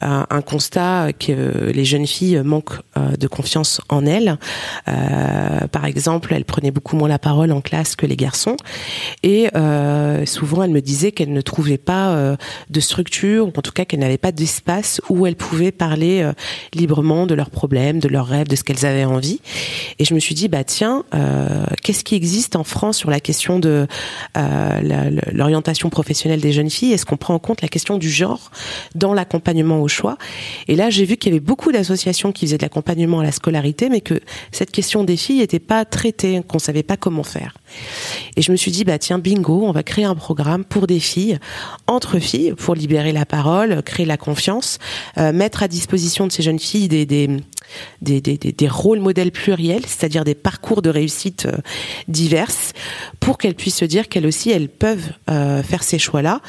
un 0.00 0.42
constat 0.42 1.12
que 1.18 1.70
les 1.72 1.84
jeunes 1.84 2.06
filles 2.06 2.42
manquent 2.44 2.80
de 2.96 3.26
confiance 3.26 3.80
en 3.88 4.06
elles. 4.06 4.38
par 4.86 5.86
exemple, 5.86 6.34
elles 6.34 6.44
prenaient 6.44 6.70
beaucoup 6.70 6.96
moins 6.96 7.08
la 7.08 7.18
parole 7.18 7.52
en 7.52 7.60
classe 7.60 7.96
que 7.96 8.06
les 8.06 8.16
garçons 8.16 8.56
et 9.22 9.48
euh, 9.56 10.24
souvent 10.26 10.62
elle 10.62 10.70
me 10.70 10.80
disait 10.80 11.12
qu'elle 11.12 11.32
ne 11.32 11.40
trouvait 11.40 11.78
pas 11.78 12.10
euh, 12.10 12.36
de 12.70 12.80
structure, 12.80 13.46
ou 13.46 13.52
en 13.56 13.62
tout 13.62 13.72
cas 13.72 13.84
qu'elle 13.84 14.00
n'avait 14.00 14.18
pas 14.18 14.32
d'espace 14.32 15.00
où 15.08 15.26
elle 15.26 15.36
pouvait 15.36 15.72
parler 15.72 16.22
euh, 16.22 16.32
librement 16.74 17.26
de 17.26 17.34
leurs 17.34 17.50
problèmes, 17.50 17.98
de 17.98 18.08
leurs 18.08 18.26
rêves, 18.26 18.48
de 18.48 18.56
ce 18.56 18.64
qu'elles 18.64 18.86
avaient 18.86 19.04
envie. 19.04 19.40
Et 19.98 20.04
je 20.04 20.14
me 20.14 20.20
suis 20.20 20.34
dit 20.34 20.48
bah 20.48 20.64
tiens, 20.64 21.04
qu'est-ce 21.82 22.04
qui 22.04 22.14
existe 22.14 22.56
en 22.56 22.64
France 22.64 22.96
sur 22.96 23.10
la 23.10 23.20
question 23.20 23.58
de 23.58 23.86
l'orientation 25.32 25.90
professionnelle 25.90 26.40
des 26.40 26.52
jeunes 26.52 26.70
filles? 26.70 26.92
Est-ce 26.92 27.06
qu'on 27.06 27.16
prend 27.16 27.34
en 27.34 27.38
compte 27.38 27.62
la 27.62 27.68
question 27.68 27.98
du 27.98 28.09
genre 28.10 28.50
dans 28.94 29.14
l'accompagnement 29.14 29.80
au 29.80 29.88
choix 29.88 30.18
Et 30.68 30.76
là 30.76 30.90
j'ai 30.90 31.04
vu 31.04 31.16
qu'il 31.16 31.32
y 31.32 31.36
avait 31.36 31.44
beaucoup 31.44 31.72
d'associations 31.72 32.32
qui 32.32 32.46
faisaient 32.46 32.58
de 32.58 32.62
l'accompagnement 32.62 33.20
à 33.20 33.24
la 33.24 33.32
scolarité, 33.32 33.88
mais 33.88 34.00
que 34.00 34.20
cette 34.52 34.70
question 34.70 35.04
des 35.04 35.16
filles 35.16 35.38
n'était 35.38 35.58
pas 35.58 35.84
traitée, 35.84 36.42
qu'on 36.46 36.58
savait 36.58 36.82
pas 36.82 36.96
comment 36.96 37.22
faire. 37.22 37.54
Et 38.36 38.42
je 38.42 38.52
me 38.52 38.56
suis 38.56 38.70
dit 38.70 38.84
bah 38.84 38.98
tiens 38.98 39.18
bingo, 39.18 39.62
on 39.64 39.72
va 39.72 39.82
créer 39.82 40.04
un 40.04 40.14
programme 40.14 40.64
pour 40.64 40.86
des 40.86 41.00
filles, 41.00 41.38
entre 41.86 42.18
filles, 42.18 42.52
pour 42.56 42.74
libérer 42.74 43.12
la 43.12 43.26
parole, 43.26 43.82
créer 43.82 44.06
la 44.06 44.16
confiance, 44.16 44.78
euh, 45.18 45.32
mettre 45.32 45.62
à 45.62 45.68
disposition 45.68 46.26
de 46.26 46.32
ces 46.32 46.42
jeunes 46.42 46.58
filles 46.58 46.88
des, 46.88 47.28
des, 48.02 48.20
des, 48.20 48.36
des 48.36 48.68
rôles 48.68 49.00
modèles 49.00 49.32
pluriels, 49.32 49.86
c'est-à-dire 49.86 50.24
des 50.24 50.34
parcours 50.34 50.82
de 50.82 50.90
réussite 50.90 51.46
euh, 51.46 51.56
diverses, 52.08 52.72
pour 53.20 53.38
qu'elles 53.38 53.54
puissent 53.54 53.76
se 53.76 53.84
dire 53.84 54.08
qu'elles 54.08 54.26
aussi, 54.26 54.50
elles 54.50 54.68
peuvent 54.68 55.12
euh, 55.30 55.62
faire 55.62 55.82
ces 55.82 55.98
choix-là. 55.98 56.40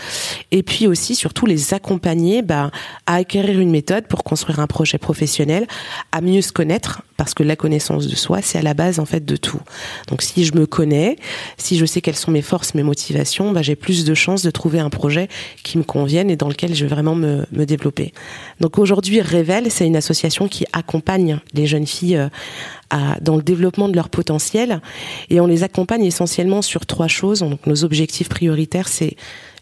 Et 0.51 0.63
puis 0.63 0.87
aussi, 0.87 1.15
surtout, 1.15 1.45
les 1.45 1.73
accompagner 1.73 2.41
bah, 2.41 2.71
à 3.05 3.15
acquérir 3.15 3.59
une 3.59 3.71
méthode 3.71 4.07
pour 4.07 4.23
construire 4.23 4.59
un 4.59 4.67
projet 4.67 4.97
professionnel, 4.97 5.67
à 6.11 6.21
mieux 6.21 6.41
se 6.41 6.51
connaître, 6.51 7.01
parce 7.17 7.33
que 7.33 7.43
la 7.43 7.55
connaissance 7.55 8.07
de 8.07 8.15
soi, 8.15 8.41
c'est 8.41 8.57
à 8.57 8.61
la 8.63 8.73
base 8.73 8.99
en 8.99 9.05
fait 9.05 9.23
de 9.23 9.35
tout. 9.35 9.59
Donc 10.07 10.21
si 10.21 10.43
je 10.45 10.55
me 10.55 10.65
connais, 10.65 11.17
si 11.57 11.77
je 11.77 11.85
sais 11.85 12.01
quelles 12.01 12.15
sont 12.15 12.31
mes 12.31 12.41
forces, 12.41 12.73
mes 12.73 12.83
motivations, 12.83 13.51
bah, 13.51 13.61
j'ai 13.61 13.75
plus 13.75 14.05
de 14.05 14.13
chances 14.13 14.41
de 14.41 14.49
trouver 14.49 14.79
un 14.79 14.89
projet 14.89 15.27
qui 15.63 15.77
me 15.77 15.83
convienne 15.83 16.29
et 16.29 16.35
dans 16.35 16.49
lequel 16.49 16.73
je 16.73 16.85
vais 16.85 16.89
vraiment 16.89 17.15
me, 17.15 17.45
me 17.51 17.65
développer. 17.65 18.13
Donc 18.59 18.77
aujourd'hui, 18.79 19.21
Révèle, 19.21 19.69
c'est 19.69 19.85
une 19.85 19.95
association 19.95 20.47
qui 20.47 20.65
accompagne 20.73 21.10
les 21.53 21.67
jeunes 21.67 21.87
filles 21.87 22.17
euh, 22.17 22.97
dans 23.21 23.35
le 23.35 23.43
développement 23.43 23.89
de 23.89 23.95
leur 23.95 24.09
potentiel 24.09 24.81
et 25.29 25.39
on 25.39 25.47
les 25.47 25.63
accompagne 25.63 26.03
essentiellement 26.03 26.61
sur 26.61 26.85
trois 26.85 27.07
choses. 27.07 27.45
Nos 27.65 27.83
objectifs 27.83 28.29
prioritaires, 28.29 28.87
c'est 28.87 29.15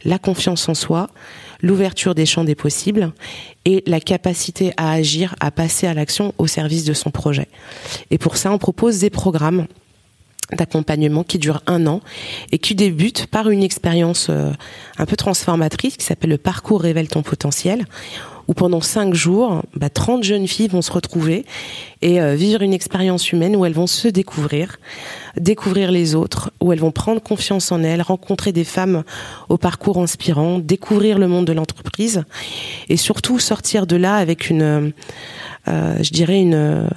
la 0.04 0.18
confiance 0.18 0.68
en 0.70 0.74
soi, 0.74 1.10
l'ouverture 1.62 2.16
des 2.16 2.26
champs 2.26 2.44
des 2.44 2.56
possibles 2.56 3.12
et 3.66 3.84
la 3.86 4.00
capacité 4.00 4.74
à 4.78 4.92
agir, 4.92 5.36
à 5.40 5.52
passer 5.52 5.88
à 5.88 5.94
l'action 5.94 6.34
au 6.38 6.48
service 6.48 6.86
de 6.86 6.94
son 6.94 7.12
projet. 7.12 7.48
Et 8.12 8.18
pour 8.18 8.38
ça, 8.38 8.52
on 8.52 8.58
propose 8.58 9.00
des 9.00 9.10
programmes 9.10 9.68
d'accompagnement 10.54 11.24
qui 11.24 11.38
durent 11.38 11.62
un 11.68 11.86
an 11.86 12.02
et 12.52 12.58
qui 12.58 12.76
débutent 12.76 13.28
par 13.28 13.50
une 13.50 13.62
expérience 13.62 14.28
euh, 14.30 14.52
un 14.98 15.06
peu 15.06 15.16
transformatrice 15.16 15.98
qui 15.98 16.06
s'appelle 16.06 16.32
le 16.32 16.38
parcours 16.38 16.82
révèle 16.82 17.08
ton 17.08 17.22
potentiel 17.22 17.86
où 18.50 18.54
pendant 18.56 18.82
cinq 18.82 19.14
jours, 19.14 19.62
bah, 19.76 19.92
30 19.92 20.24
jeunes 20.24 20.48
filles 20.48 20.70
vont 20.70 20.82
se 20.82 20.92
retrouver 20.92 21.46
et 22.02 22.20
euh, 22.20 22.34
vivre 22.34 22.64
une 22.64 22.74
expérience 22.74 23.32
humaine 23.32 23.56
où 23.56 23.64
elles 23.64 23.74
vont 23.74 23.86
se 23.86 24.08
découvrir, 24.08 24.80
découvrir 25.38 25.92
les 25.92 26.16
autres, 26.16 26.52
où 26.60 26.74
elles 26.74 26.80
vont 26.80 26.92
prendre 26.92 27.22
confiance 27.22 27.72
en 27.72 27.84
elles, 27.84 28.02
rencontrer 28.02 28.52
des 28.52 28.64
femmes 28.64 29.04
au 29.50 29.58
parcours 29.58 30.00
inspirant, 30.00 30.58
découvrir 30.58 31.20
le 31.20 31.28
monde 31.28 31.46
de 31.46 31.54
l'entreprise 31.54 32.24
et 32.90 32.98
surtout 32.98 33.38
sortir 33.38 33.86
de 33.86 33.96
là 33.96 34.16
avec 34.16 34.50
une, 34.50 34.94
euh, 35.68 35.98
je 36.02 36.10
dirais 36.10 36.42
une 36.42 36.56
euh, 36.56 36.88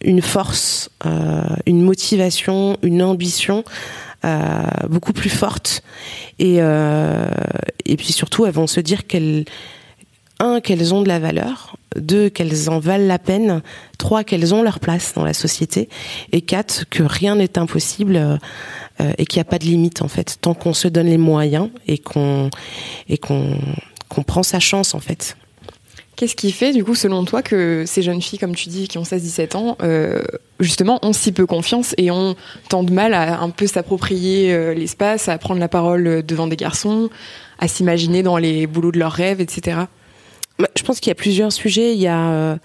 une 0.00 0.22
force, 0.22 0.90
une 1.66 1.82
motivation, 1.82 2.76
une 2.82 3.02
ambition 3.02 3.64
beaucoup 4.88 5.12
plus 5.12 5.28
forte. 5.28 5.82
Et, 6.38 6.58
et 6.58 7.96
puis 7.96 8.12
surtout, 8.12 8.46
elles 8.46 8.52
vont 8.52 8.68
se 8.68 8.78
dire 8.78 9.08
qu'elles 9.08 9.44
un, 10.40 10.60
qu'elles 10.60 10.94
ont 10.94 11.02
de 11.02 11.08
la 11.08 11.18
valeur, 11.18 11.76
deux, 11.96 12.28
qu'elles 12.28 12.68
en 12.68 12.78
valent 12.78 13.06
la 13.06 13.18
peine, 13.18 13.62
trois, 13.98 14.24
qu'elles 14.24 14.54
ont 14.54 14.62
leur 14.62 14.80
place 14.80 15.12
dans 15.14 15.24
la 15.24 15.34
société, 15.34 15.88
et 16.32 16.40
quatre, 16.40 16.84
que 16.90 17.02
rien 17.02 17.36
n'est 17.36 17.58
impossible 17.58 18.16
euh, 18.16 19.12
et 19.18 19.26
qu'il 19.26 19.38
n'y 19.38 19.42
a 19.42 19.50
pas 19.50 19.58
de 19.58 19.64
limite 19.64 20.02
en 20.02 20.08
fait, 20.08 20.38
tant 20.40 20.54
qu'on 20.54 20.74
se 20.74 20.88
donne 20.88 21.06
les 21.06 21.18
moyens 21.18 21.70
et 21.86 21.98
qu'on 21.98 22.50
et 23.08 23.18
qu'on 23.18 23.58
qu'on 24.08 24.22
prend 24.22 24.42
sa 24.42 24.60
chance 24.60 24.94
en 24.94 25.00
fait. 25.00 25.36
Qu'est-ce 26.16 26.36
qui 26.36 26.52
fait, 26.52 26.72
du 26.72 26.84
coup, 26.84 26.94
selon 26.94 27.24
toi, 27.24 27.42
que 27.42 27.82
ces 27.86 28.00
jeunes 28.02 28.22
filles, 28.22 28.38
comme 28.38 28.54
tu 28.54 28.68
dis, 28.68 28.86
qui 28.86 28.98
ont 28.98 29.02
16-17 29.02 29.56
ans, 29.56 29.76
euh, 29.82 30.22
justement, 30.60 31.00
ont 31.02 31.12
si 31.12 31.32
peu 31.32 31.44
confiance 31.44 31.92
et 31.98 32.12
ont 32.12 32.36
tant 32.68 32.84
de 32.84 32.92
mal 32.92 33.14
à 33.14 33.40
un 33.40 33.50
peu 33.50 33.66
s'approprier 33.66 34.54
euh, 34.54 34.74
l'espace, 34.74 35.28
à 35.28 35.36
prendre 35.38 35.58
la 35.58 35.66
parole 35.66 36.24
devant 36.24 36.46
des 36.46 36.54
garçons, 36.54 37.10
à 37.58 37.66
s'imaginer 37.66 38.22
dans 38.22 38.36
les 38.36 38.68
boulots 38.68 38.92
de 38.92 38.98
leurs 39.00 39.10
rêves, 39.10 39.40
etc. 39.40 39.86
Bah, 40.60 40.68
je 40.76 40.84
pense 40.84 41.00
qu'il 41.00 41.10
y 41.10 41.10
a 41.10 41.16
plusieurs 41.16 41.52
sujets. 41.52 41.94
Il 41.94 42.00
y 42.00 42.06
a 42.06 42.30
euh, 42.30 42.56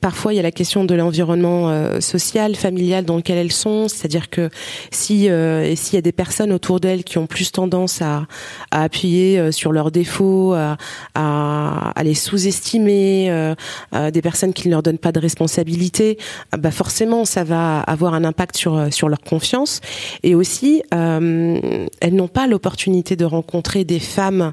parfois 0.00 0.32
il 0.32 0.36
y 0.36 0.40
a 0.40 0.42
la 0.42 0.50
question 0.50 0.84
de 0.84 0.92
l'environnement 0.96 1.70
euh, 1.70 2.00
social, 2.00 2.56
familial 2.56 3.04
dans 3.04 3.16
lequel 3.16 3.38
elles 3.38 3.52
sont. 3.52 3.86
C'est-à-dire 3.86 4.28
que 4.28 4.50
si 4.90 5.30
euh, 5.30 5.76
s'il 5.76 5.94
y 5.94 5.98
a 5.98 6.02
des 6.02 6.10
personnes 6.10 6.52
autour 6.52 6.80
d'elles 6.80 7.04
qui 7.04 7.18
ont 7.18 7.28
plus 7.28 7.52
tendance 7.52 8.02
à, 8.02 8.26
à 8.72 8.82
appuyer 8.82 9.52
sur 9.52 9.70
leurs 9.70 9.92
défauts, 9.92 10.54
à, 10.54 10.76
à, 11.14 12.02
les 12.02 12.14
sous-estimer, 12.14 13.54
des 14.12 14.22
personnes 14.22 14.52
qui 14.52 14.66
ne 14.66 14.72
leur 14.72 14.82
donnent 14.82 14.98
pas 14.98 15.12
de 15.12 15.20
responsabilité, 15.20 16.18
bah 16.58 16.72
forcément 16.72 17.24
ça 17.24 17.44
va 17.44 17.80
avoir 17.80 18.14
un 18.14 18.24
impact 18.24 18.56
sur 18.56 18.92
sur 18.92 19.08
leur 19.08 19.20
confiance. 19.20 19.80
Et 20.24 20.34
aussi 20.34 20.82
elles 20.90 21.88
n'ont 22.14 22.28
pas 22.28 22.48
l'opportunité 22.48 23.14
de 23.14 23.24
rencontrer 23.24 23.84
des 23.84 24.00
femmes 24.00 24.52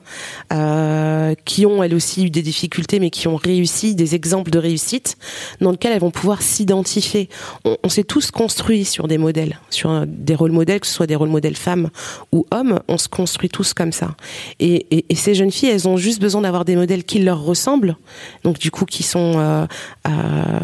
qui 1.46 1.66
ont 1.66 1.84
elles 1.84 1.96
aussi 1.96 2.26
eu 2.26 2.30
des 2.30 2.42
difficultés 2.42 2.59
mais 3.00 3.10
qui 3.10 3.28
ont 3.28 3.36
réussi, 3.36 3.96
des 3.96 4.16
exemples 4.16 4.52
de 4.52 4.60
réussite 4.60 5.18
dans 5.62 5.72
lesquels 5.72 5.94
elles 5.94 6.00
vont 6.00 6.12
pouvoir 6.12 6.42
s'identifier. 6.42 7.30
On, 7.66 7.90
s'est 7.90 8.04
tous 8.04 8.32
construits 8.32 8.86
sur 8.86 9.08
des 9.08 9.18
modèles, 9.18 9.60
sur 9.70 10.06
des 10.08 10.36
rôles 10.36 10.52
modèles, 10.52 10.80
que 10.80 10.88
ce 10.88 10.94
soit 10.94 11.08
des 11.08 11.16
rôles 11.16 11.30
modèles 11.30 11.56
femmes 11.56 11.90
ou 12.32 12.46
hommes, 12.52 12.80
on 12.88 12.98
se 12.98 13.08
construit 13.08 13.50
tous 13.50 13.74
comme 13.74 13.92
ça. 13.92 14.16
Et, 14.60 14.86
ces 15.16 15.36
jeunes 15.36 15.52
filles, 15.52 15.70
elles 15.70 15.88
ont 15.88 15.98
juste 15.98 16.22
besoin 16.22 16.42
d'avoir 16.42 16.66
des 16.66 16.76
modèles 16.76 17.04
qui 17.04 17.20
leur 17.20 17.44
ressemblent, 17.44 17.98
donc 18.44 18.60
du 18.60 18.72
coup 18.72 18.86
qui 18.86 19.04
sont 19.04 19.34
euh, 19.38 19.66
euh, 20.08 20.60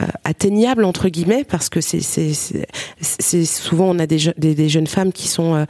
euh, 0.00 0.06
atteignable 0.24 0.84
entre 0.84 1.08
guillemets 1.08 1.44
parce 1.44 1.68
que 1.68 1.80
c'est 1.80 2.00
souvent 3.44 3.90
on 3.90 3.98
a 3.98 4.06
des, 4.06 4.68
jeunes 4.68 4.86
femmes 4.86 5.12
qui 5.12 5.28
sont 5.28 5.66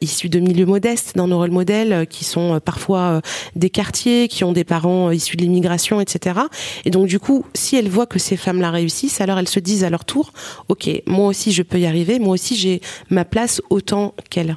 issues 0.00 0.28
de 0.28 0.40
milieux 0.40 0.66
modestes 0.66 1.16
dans 1.16 1.28
nos 1.28 1.38
rôles 1.38 1.52
modèles 1.52 2.06
qui 2.08 2.24
sont 2.24 2.60
parfois 2.64 3.20
des 3.54 3.70
quartiers 3.70 4.28
qui 4.30 4.44
ont 4.44 4.52
des 4.52 4.64
parents 4.64 5.10
issus 5.10 5.36
de 5.36 5.42
l'immigration 5.42 6.00
etc 6.00 6.40
et 6.84 6.90
donc 6.90 7.06
du 7.06 7.18
coup 7.18 7.44
si 7.54 7.76
elles 7.76 7.88
voient 7.88 8.06
que 8.06 8.18
ces 8.18 8.36
femmes 8.36 8.60
là 8.60 8.70
réussissent 8.70 9.20
alors 9.20 9.38
elles 9.38 9.48
se 9.48 9.60
disent 9.60 9.84
à 9.84 9.90
leur 9.90 10.04
tour 10.04 10.32
ok 10.68 10.88
moi 11.06 11.26
aussi 11.26 11.52
je 11.52 11.62
peux 11.62 11.78
y 11.78 11.86
arriver 11.86 12.18
moi 12.18 12.34
aussi 12.34 12.56
j'ai 12.56 12.80
ma 13.10 13.24
place 13.24 13.60
autant 13.70 14.14
qu'elles 14.30 14.56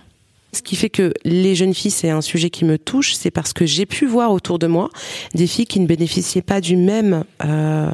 Ce 0.54 0.62
qui 0.62 0.76
fait 0.76 0.92
que 0.92 1.14
les 1.26 1.56
jeunes 1.56 1.74
filles, 1.74 1.90
c'est 1.92 2.12
un 2.12 2.22
sujet 2.22 2.52
qui 2.52 2.64
me 2.64 2.78
touche, 2.78 3.16
c'est 3.16 3.32
parce 3.32 3.54
que 3.54 3.66
j'ai 3.66 3.88
pu 3.88 4.06
voir 4.06 4.32
autour 4.32 4.60
de 4.60 4.68
moi 4.68 4.90
des 5.34 5.48
filles 5.48 5.66
qui 5.66 5.80
ne 5.80 5.88
bénéficiaient 5.88 6.44
pas 6.44 6.62
du 6.62 6.76
même 6.76 7.24
euh, 7.44 7.90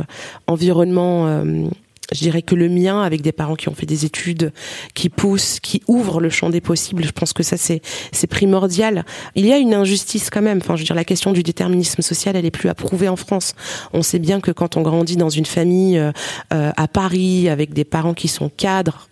environnement. 0.45 1.27
Euh, 1.27 1.69
je 2.13 2.19
dirais 2.19 2.41
que 2.41 2.55
le 2.55 2.69
mien, 2.69 3.01
avec 3.01 3.21
des 3.21 3.31
parents 3.31 3.55
qui 3.55 3.69
ont 3.69 3.73
fait 3.73 3.85
des 3.85 4.05
études, 4.05 4.51
qui 4.93 5.09
poussent, 5.09 5.59
qui 5.59 5.81
ouvrent 5.87 6.19
le 6.19 6.29
champ 6.29 6.49
des 6.49 6.61
possibles, 6.61 7.03
je 7.03 7.11
pense 7.11 7.33
que 7.33 7.43
ça 7.43 7.57
c'est 7.57 8.27
primordial. 8.27 9.05
Il 9.35 9.45
y 9.45 9.53
a 9.53 9.57
une 9.57 9.73
injustice 9.73 10.29
quand 10.29 10.41
même. 10.41 10.59
Enfin, 10.59 10.75
je 10.75 10.81
veux 10.81 10.85
dire, 10.85 10.95
la 10.95 11.03
question 11.03 11.31
du 11.31 11.43
déterminisme 11.43 12.01
social, 12.01 12.35
elle 12.35 12.45
est 12.45 12.51
plus 12.51 12.69
approuvée 12.69 13.09
en 13.09 13.15
France. 13.15 13.53
On 13.93 14.01
sait 14.01 14.19
bien 14.19 14.39
que 14.39 14.51
quand 14.51 14.77
on 14.77 14.81
grandit 14.81 15.17
dans 15.17 15.29
une 15.29 15.45
famille 15.45 15.97
euh, 15.97 16.11
à 16.51 16.87
Paris 16.87 17.49
avec 17.49 17.73
des 17.73 17.83
parents 17.85 18.13
qui 18.13 18.27
sont 18.27 18.49
cadres, 18.49 19.09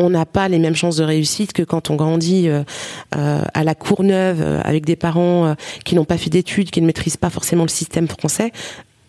on 0.00 0.10
n'a 0.10 0.26
pas 0.26 0.48
les 0.48 0.58
mêmes 0.58 0.74
chances 0.74 0.96
de 0.96 1.04
réussite 1.04 1.52
que 1.52 1.62
quand 1.62 1.90
on 1.90 1.96
grandit 1.96 2.48
euh, 2.48 2.62
euh, 3.16 3.42
à 3.52 3.64
la 3.64 3.74
Courneuve 3.74 4.40
euh, 4.40 4.60
avec 4.64 4.84
des 4.84 4.96
parents 4.96 5.54
qui 5.84 5.94
n'ont 5.94 6.04
pas 6.04 6.16
fait 6.16 6.30
d'études, 6.30 6.70
qui 6.70 6.80
ne 6.80 6.86
maîtrisent 6.86 7.16
pas 7.16 7.30
forcément 7.30 7.64
le 7.64 7.68
système 7.68 8.08
français. 8.08 8.52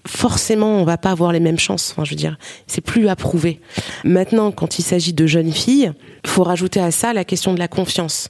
Forcément, 0.07 0.77
on 0.77 0.83
va 0.83 0.97
pas 0.97 1.11
avoir 1.11 1.31
les 1.31 1.39
mêmes 1.39 1.59
chances. 1.59 1.91
Enfin, 1.91 2.03
je 2.03 2.11
veux 2.11 2.15
dire, 2.15 2.37
c'est 2.67 2.81
plus 2.81 3.07
approuvé. 3.07 3.59
Maintenant, 4.03 4.51
quand 4.51 4.79
il 4.79 4.81
s'agit 4.81 5.13
de 5.13 5.27
jeunes 5.27 5.51
filles, 5.51 5.91
faut 6.25 6.43
rajouter 6.43 6.79
à 6.79 6.91
ça 6.91 7.13
la 7.13 7.23
question 7.23 7.53
de 7.53 7.59
la 7.59 7.67
confiance. 7.67 8.29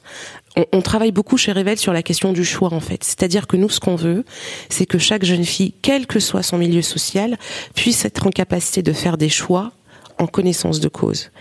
On, 0.73 0.81
travaille 0.81 1.13
beaucoup 1.13 1.37
chez 1.37 1.53
Révèle 1.53 1.77
sur 1.77 1.93
la 1.93 2.03
question 2.03 2.33
du 2.33 2.43
choix 2.43 2.73
en 2.73 2.81
fait. 2.81 3.05
C'est-à-dire 3.05 3.47
que 3.47 3.55
nous, 3.55 3.69
ce 3.69 3.79
qu'on 3.79 3.95
veut, 3.95 4.25
c'est 4.67 4.85
que 4.85 4.97
chaque 4.97 5.23
jeune 5.23 5.45
fille, 5.45 5.73
quel 5.81 6.07
que 6.07 6.19
soit 6.19 6.43
son 6.43 6.57
milieu 6.57 6.81
social, 6.81 7.37
puisse 7.73 8.03
être 8.03 8.27
en 8.27 8.31
capacité 8.31 8.81
de 8.81 8.91
faire 8.91 9.17
des 9.17 9.29
choix 9.29 9.71
en 10.21 10.27
connaissance 10.27 10.79
de 10.79 10.87
cause. 10.87 11.31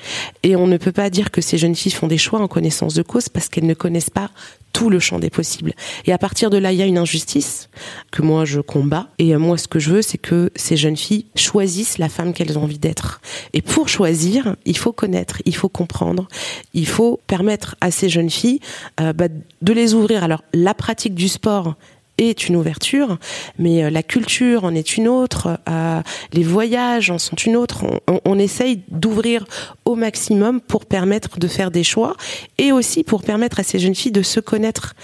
Et 0.43 0.57
on 0.57 0.67
ne 0.67 0.79
peut 0.79 0.93
pas 0.93 1.11
dire 1.11 1.31
que 1.31 1.43
ces 1.43 1.59
jeunes 1.59 1.77
filles 1.77 1.93
font 1.93 2.07
des 2.07 2.19
choix 2.19 2.41
en 2.41 2.49
connaissance 2.49 2.95
de 2.95 3.03
cause 3.03 3.29
parce 3.29 3.49
qu'elles 3.49 3.67
ne 3.67 3.75
connaissent 3.75 4.11
pas 4.11 4.31
tout 4.73 4.89
le 4.89 4.99
champ 5.01 5.19
des 5.19 5.29
possibles. 5.29 5.75
Et 6.07 6.13
à 6.13 6.19
partir 6.19 6.49
de 6.49 6.57
là, 6.57 6.73
il 6.73 6.79
y 6.79 6.83
a 6.83 6.87
une 6.87 6.97
injustice 6.97 7.69
que 8.11 8.23
moi 8.23 8.45
je 8.47 8.61
combats. 8.61 9.09
Et 9.19 9.37
moi, 9.37 9.59
ce 9.59 9.69
que 9.69 9.79
je 9.79 9.91
veux, 9.91 10.03
c'est 10.03 10.19
que 10.19 10.51
ces 10.57 10.77
jeunes 10.77 10.97
filles 10.97 11.27
choisissent 11.35 11.99
la 11.99 12.09
femme 12.09 12.33
qu'elles 12.33 12.59
ont 12.59 12.63
envie 12.63 12.79
d'être. 12.79 13.21
Et 13.53 13.61
pour 13.61 13.89
choisir, 13.89 14.57
il 14.65 14.77
faut 14.77 14.93
connaître, 14.93 15.43
il 15.45 15.55
faut 15.55 15.69
comprendre, 15.69 16.29
il 16.73 16.87
faut 16.87 17.21
permettre 17.27 17.77
à 17.81 17.91
ces 17.91 18.09
jeunes 18.09 18.31
filles 18.31 18.61
euh, 19.01 19.13
bah, 19.13 19.29
de 19.61 19.73
les 19.73 19.93
ouvrir. 19.93 20.25
Alors, 20.25 20.43
la 20.55 20.73
pratique 20.73 21.15
du 21.15 21.29
sport, 21.29 21.75
est 22.21 22.49
une 22.49 22.57
ouverture, 22.57 23.19
mais 23.59 23.85
euh, 23.85 23.91
la 23.91 24.03
culture 24.03 24.65
en 24.65 24.75
est 24.75 24.97
une 24.97 25.09
autre, 25.09 25.59
euh, 25.69 26.01
les 26.33 26.43
voyages 26.43 27.11
en 27.11 27.19
sont 27.19 27.37
une 27.37 27.57
autre. 27.57 27.85
On, 28.25 28.39
essaye 28.39 28.81
d'ouvrir 28.89 29.45
au 29.85 29.97
maximum 29.97 30.61
pour 30.61 30.87
permettre 30.87 31.39
de 31.39 31.47
faire 31.47 31.71
des 31.71 31.85
choix 31.85 32.17
et 32.57 32.73
aussi 32.73 33.05
pour 33.05 33.23
permettre 33.23 33.61
à 33.61 33.63
ces 33.63 33.79
jeunes 33.79 33.95
filles 33.95 34.13
de 34.13 34.23
se 34.23 34.41
connaître. 34.41 34.95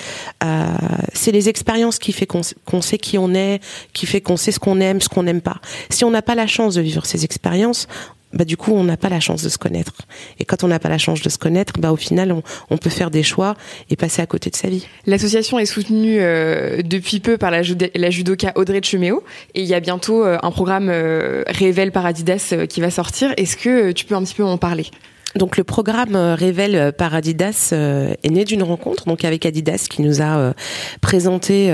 Euh, 0.42 0.64
c'est 1.12 1.32
les 1.32 1.48
expériences 1.50 1.98
qui 1.98 2.12
fait 2.12 2.26
qu'on 2.26 2.42
sait 2.82 2.98
qui 2.98 3.18
on 3.18 3.34
est, 3.34 3.60
qui 3.92 4.06
fait 4.06 4.20
qu'on 4.20 4.36
sait 4.36 4.52
ce 4.52 4.58
qu'on 4.58 4.80
aime, 4.80 5.00
ce 5.00 5.08
qu'on 5.08 5.24
n'aime 5.24 5.42
pas. 5.42 5.60
Si 5.90 6.04
on 6.04 6.10
n'a 6.10 6.22
pas 6.22 6.34
la 6.34 6.46
chance 6.46 6.76
de 6.76 6.80
vivre 6.80 7.04
ces 7.04 7.24
expériences, 7.24 7.88
bah, 8.36 8.44
du 8.44 8.56
coup, 8.56 8.72
on 8.72 8.84
n'a 8.84 8.96
pas 8.96 9.08
la 9.08 9.20
chance 9.20 9.42
de 9.42 9.48
se 9.48 9.58
connaître. 9.58 9.92
Et 10.38 10.44
quand 10.44 10.64
on 10.64 10.68
n'a 10.68 10.78
pas 10.78 10.88
la 10.88 10.98
chance 10.98 11.20
de 11.22 11.28
se 11.28 11.38
connaître, 11.38 11.74
bah, 11.78 11.92
au 11.92 11.96
final, 11.96 12.34
on, 12.70 12.76
peut 12.76 12.90
faire 12.90 13.10
des 13.10 13.22
choix 13.22 13.56
et 13.90 13.96
passer 13.96 14.22
à 14.22 14.26
côté 14.26 14.50
de 14.50 14.56
sa 14.56 14.68
vie. 14.68 14.86
L'association 15.06 15.58
est 15.58 15.66
soutenue 15.66 16.18
euh, 16.20 16.82
depuis 16.82 17.20
peu 17.20 17.38
par 17.38 17.50
la, 17.50 17.62
judoka 17.62 18.52
Audrey 18.54 18.80
Cheméo 18.82 19.24
et 19.54 19.62
il 19.62 19.66
y 19.66 19.74
a 19.74 19.80
bientôt 19.80 20.24
euh, 20.24 20.38
un 20.42 20.50
programme 20.50 20.88
euh, 20.90 21.42
Révèle 21.46 21.90
par 21.90 22.04
Adidas 22.04 22.54
qui 22.68 22.80
va 22.80 22.90
sortir. 22.90 23.32
Est-ce 23.36 23.56
que 23.56 23.92
tu 23.92 24.04
peux 24.04 24.14
un 24.14 24.22
petit 24.22 24.34
peu 24.34 24.44
en 24.44 24.58
parler? 24.58 24.90
Donc 25.36 25.56
le 25.56 25.64
programme 25.64 26.16
Révèle 26.16 26.92
par 26.92 27.14
Adidas 27.14 27.72
est 27.72 28.30
né 28.30 28.44
d'une 28.44 28.62
rencontre 28.62 29.04
donc 29.06 29.24
avec 29.24 29.46
Adidas 29.46 29.86
qui 29.88 30.02
nous 30.02 30.22
a 30.22 30.54
présenté 31.00 31.70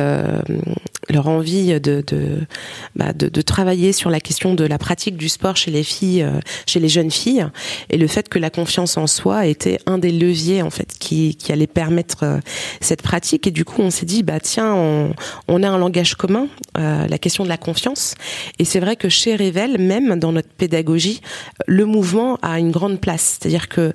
leur 1.11 1.29
envie 1.29 1.81
de 1.81 2.03
bah, 2.97 3.13
de, 3.13 3.29
de, 3.29 3.43
travailler 3.43 3.93
sur 3.93 4.11
la 4.11 4.21
question 4.21 4.55
de 4.55 4.65
la 4.65 4.79
pratique 4.79 5.17
du 5.17 5.29
sport 5.29 5.57
chez 5.57 5.71
les 5.71 5.83
filles, 5.83 6.23
euh, 6.23 6.41
chez 6.67 6.81
les 6.81 6.89
jeunes 6.89 7.11
filles, 7.11 7.47
et 7.91 7.97
le 7.97 8.07
fait 8.07 8.29
que 8.29 8.39
la 8.39 8.51
confiance 8.51 8.97
en 8.97 9.07
soi 9.07 9.47
était 9.47 9.79
un 9.87 9.99
des 9.99 10.13
leviers 10.13 10.63
en 10.63 10.71
fait 10.71 10.95
qui, 10.99 11.37
allait 11.49 11.67
permettre 11.67 12.23
euh, 12.23 12.39
cette 12.81 13.03
pratique. 13.03 13.47
Et 13.47 13.51
du 13.51 13.65
coup, 13.65 13.83
on 13.83 13.91
s'est 13.91 14.07
dit 14.07 14.23
bah 14.23 14.41
tiens, 14.41 14.75
on, 14.75 15.63
a 15.63 15.69
un 15.69 15.79
langage 15.79 16.15
commun, 16.15 16.49
euh, 16.79 17.07
la 17.07 17.19
question 17.19 17.45
de 17.45 17.49
la 17.49 17.57
confiance. 17.57 18.15
Et 18.59 18.65
c'est 18.65 18.81
vrai 18.81 18.97
que 18.97 19.09
chez 19.09 19.37
Revel, 19.37 19.79
même 19.79 20.19
dans 20.19 20.33
notre 20.33 20.49
pédagogie, 20.49 21.21
le 21.67 21.85
mouvement 21.85 22.39
a 22.43 22.59
une 22.59 22.71
grande 22.71 23.01
place. 23.01 23.39
C'est-à-dire 23.53 23.69
que 23.69 23.93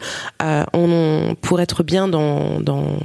on, 0.73 1.35
pour 1.41 1.61
être 1.61 1.81
bien 1.81 2.07
dans, 2.07 2.59
dans 2.59 2.99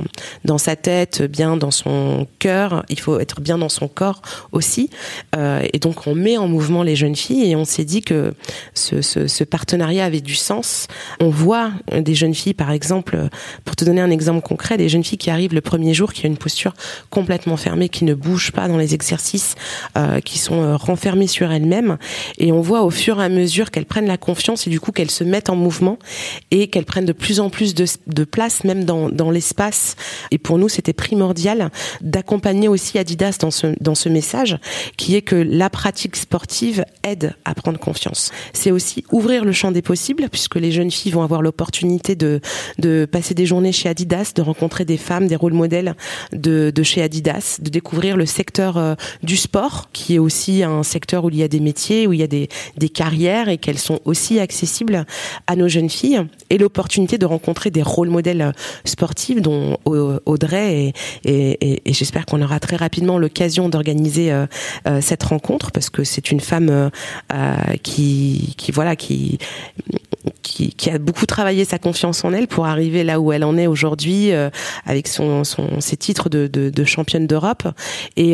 dans 0.44 0.58
sa 0.58 0.76
tête, 0.76 1.22
bien 1.22 1.56
dans 1.56 1.70
son 1.70 2.26
cœur, 2.38 2.84
il 2.88 2.98
faut 2.98 3.18
être 3.20 3.40
bien 3.40 3.58
dans 3.58 3.68
son 3.68 3.88
corps 3.88 4.22
aussi. 4.52 4.90
Euh, 5.36 5.66
et 5.72 5.78
donc 5.78 6.06
on 6.06 6.14
met 6.14 6.36
en 6.36 6.48
mouvement 6.48 6.82
les 6.82 6.96
jeunes 6.96 7.16
filles 7.16 7.50
et 7.50 7.56
on 7.56 7.64
s'est 7.64 7.84
dit 7.84 8.02
que 8.02 8.34
ce, 8.74 9.44
partenariat 9.44 10.04
avait 10.04 10.20
du 10.20 10.34
sens. 10.34 10.88
On 11.20 11.30
voit 11.30 11.72
des 11.92 12.14
jeunes 12.14 12.34
filles, 12.34 12.54
par 12.54 12.70
exemple, 12.70 13.28
pour 13.64 13.76
te 13.76 13.84
donner 13.84 14.00
un 14.00 14.10
exemple 14.10 14.40
concret, 14.42 14.76
des 14.76 14.88
jeunes 14.88 15.04
filles 15.04 15.18
qui 15.18 15.30
arrivent 15.30 15.54
le 15.54 15.60
premier 15.60 15.94
jour, 15.94 16.12
qui 16.12 16.26
ont 16.26 16.28
une 16.28 16.36
posture 16.36 16.74
complètement 17.10 17.56
fermée, 17.56 17.88
qui 17.88 18.04
ne 18.04 18.14
bougent 18.14 18.52
pas 18.52 18.68
dans 18.68 18.76
les 18.76 18.94
exercices, 18.94 19.54
euh, 19.96 20.20
qui 20.20 20.38
sont 20.38 20.62
euh, 20.62 20.76
renfermées 20.76 21.26
sur 21.26 21.50
elles-mêmes. 21.50 21.98
Et 22.38 22.52
on 22.52 22.60
voit 22.60 22.82
au 22.82 22.90
fur 22.90 23.20
et 23.20 23.24
à 23.24 23.28
mesure 23.28 23.70
qu'elles 23.70 23.86
prennent 23.86 24.06
la 24.06 24.16
confiance 24.16 24.66
et 24.66 24.70
du 24.70 24.80
coup 24.80 24.92
qu'elles 24.92 25.10
se 25.10 25.24
mettent 25.24 25.50
en 25.50 25.56
mouvement 25.56 25.98
et 26.50 26.68
qu'elles 26.68 26.84
prennent 26.84 27.06
de 27.06 27.12
plus 27.12 27.40
en 27.40 27.50
plus 27.50 27.74
de, 27.74 28.24
place 28.24 28.64
même 28.64 28.84
dans, 28.84 29.08
dans 29.08 29.30
l'espace. 29.30 29.96
Et 30.30 30.38
pour 30.38 30.58
nous, 30.58 30.68
c'était 30.68 30.92
primordial 30.92 31.70
d'accompagner 32.00 32.68
aussi 32.68 32.98
Adidas 32.98 33.36
dans 33.40 33.50
ce, 33.50 33.74
dans 33.80 33.94
ce 33.94 34.08
message 34.08 34.58
qui 34.96 35.16
est 35.16 35.22
que 35.22 35.36
la 35.36 35.70
pratique 35.70 36.16
sportive 36.16 36.84
aide 37.02 37.34
à 37.44 37.54
prendre 37.54 37.78
confiance. 37.78 38.30
C'est 38.52 38.70
aussi 38.70 39.04
ouvrir 39.12 39.44
le 39.44 39.52
champ 39.52 39.70
des 39.72 39.82
possibles 39.82 40.28
puisque 40.30 40.56
les 40.56 40.72
jeunes 40.72 40.90
filles 40.90 41.12
vont 41.12 41.22
avoir 41.22 41.42
l'opportunité 41.42 42.14
de, 42.14 42.40
de 42.78 43.06
passer 43.10 43.34
des 43.34 43.46
journées 43.46 43.72
chez 43.72 43.88
Adidas, 43.88 44.32
de 44.34 44.42
rencontrer 44.42 44.84
des 44.84 44.96
femmes, 44.96 45.26
des 45.26 45.36
rôles 45.36 45.52
modèles 45.52 45.94
de, 46.32 46.72
de 46.74 46.82
chez 46.82 47.02
Adidas, 47.02 47.58
de 47.60 47.70
découvrir 47.70 48.16
le 48.16 48.26
secteur 48.26 48.76
euh, 48.76 48.94
du 49.22 49.36
sport 49.36 49.88
qui 49.92 50.14
est 50.14 50.18
aussi 50.18 50.62
un 50.62 50.82
secteur 50.82 51.24
où 51.24 51.30
il 51.30 51.36
y 51.36 51.42
a 51.42 51.48
des 51.48 51.60
métiers, 51.60 52.06
où 52.06 52.12
il 52.12 52.20
y 52.20 52.22
a 52.22 52.28
des, 52.28 52.48
des 52.76 52.88
carrières 52.88 53.48
et 53.48 53.58
qu'elles 53.58 53.78
sont 53.78 54.00
aussi 54.04 54.40
accessibles 54.40 55.06
à 55.46 55.56
nos 55.56 55.68
jeunes 55.68 55.90
filles 55.90 56.26
et 56.50 56.58
l'opportunité 56.58 57.18
de 57.18 57.26
rencontrer 57.26 57.70
des 57.70 57.82
rôles 57.82 58.10
modèles 58.10 58.52
sportifs 58.84 59.40
dont 59.40 59.78
Audrey 59.86 60.92
et, 61.24 61.80
j'espère 61.86 62.26
qu'on 62.26 62.42
aura 62.42 62.60
très 62.60 62.76
rapidement 62.76 63.18
l'occasion 63.18 63.68
d'organiser 63.68 64.32
euh, 64.32 64.46
euh, 64.86 65.00
cette 65.00 65.22
rencontre 65.22 65.72
parce 65.72 65.90
que 65.90 66.04
c'est 66.04 66.30
une 66.30 66.40
femme 66.40 66.90
euh, 67.32 67.56
qui 67.82 68.54
voilà 68.72 68.96
qui 68.96 69.38
qui, 70.42 70.90
a 70.90 70.98
beaucoup 70.98 71.26
travaillé 71.26 71.64
sa 71.64 71.78
confiance 71.78 72.24
en 72.24 72.32
elle 72.32 72.46
pour 72.46 72.66
arriver 72.66 73.04
là 73.04 73.20
où 73.20 73.32
elle 73.32 73.44
en 73.44 73.56
est 73.56 73.66
aujourd'hui 73.66 74.30
avec 74.84 75.08
son, 75.08 75.44
son, 75.44 75.80
ses 75.80 75.96
titres 75.96 76.28
de, 76.28 76.84
championne 76.84 77.26
d'Europe. 77.26 77.66
Et, 78.16 78.32